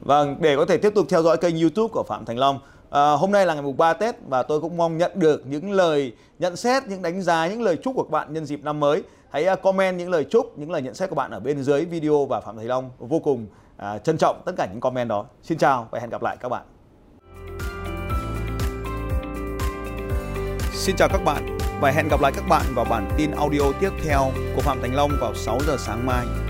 Vâng, 0.00 0.36
để 0.40 0.56
có 0.56 0.64
thể 0.64 0.76
tiếp 0.76 0.92
tục 0.94 1.06
theo 1.08 1.22
dõi 1.22 1.36
kênh 1.36 1.60
YouTube 1.60 1.92
của 1.92 2.02
Phạm 2.08 2.24
Thành 2.24 2.38
Long 2.38 2.58
À, 2.90 3.12
hôm 3.12 3.32
nay 3.32 3.46
là 3.46 3.54
ngày 3.54 3.62
mùng 3.62 3.76
3 3.76 3.92
Tết 3.92 4.14
và 4.28 4.42
tôi 4.42 4.60
cũng 4.60 4.76
mong 4.76 4.98
nhận 4.98 5.12
được 5.14 5.46
những 5.46 5.72
lời 5.72 6.12
nhận 6.38 6.56
xét, 6.56 6.86
những 6.86 7.02
đánh 7.02 7.22
giá, 7.22 7.48
những 7.48 7.62
lời 7.62 7.76
chúc 7.76 7.94
của 7.96 8.02
các 8.02 8.10
bạn 8.10 8.32
nhân 8.32 8.46
dịp 8.46 8.64
năm 8.64 8.80
mới. 8.80 9.02
Hãy 9.30 9.44
ờ, 9.44 9.56
comment 9.56 9.98
những 9.98 10.10
lời 10.10 10.24
chúc, 10.30 10.58
những 10.58 10.70
lời 10.70 10.82
nhận 10.82 10.94
xét 10.94 11.08
của 11.08 11.14
bạn 11.14 11.30
ở 11.30 11.40
bên 11.40 11.62
dưới 11.62 11.84
video 11.84 12.26
và 12.26 12.40
Phạm 12.40 12.56
Thầy 12.56 12.64
Long 12.64 12.90
vô 12.98 13.18
cùng 13.18 13.46
à, 13.76 13.98
trân 13.98 14.18
trọng 14.18 14.42
tất 14.44 14.52
cả 14.56 14.66
những 14.70 14.80
comment 14.80 15.08
đó. 15.08 15.24
Xin 15.42 15.58
chào 15.58 15.88
và 15.90 16.00
hẹn 16.00 16.10
gặp 16.10 16.22
lại 16.22 16.36
các 16.40 16.48
bạn. 16.48 16.62
Xin 20.72 20.96
chào 20.96 21.08
các 21.08 21.24
bạn 21.24 21.58
và 21.80 21.90
hẹn 21.90 22.08
gặp 22.08 22.20
lại 22.20 22.32
các 22.36 22.44
bạn 22.48 22.62
vào 22.74 22.84
bản 22.84 23.10
tin 23.16 23.30
audio 23.30 23.72
tiếp 23.80 23.90
theo 24.04 24.30
của 24.56 24.62
Phạm 24.62 24.80
Thành 24.82 24.94
Long 24.94 25.10
vào 25.20 25.34
6 25.34 25.58
giờ 25.66 25.76
sáng 25.78 26.06
mai. 26.06 26.47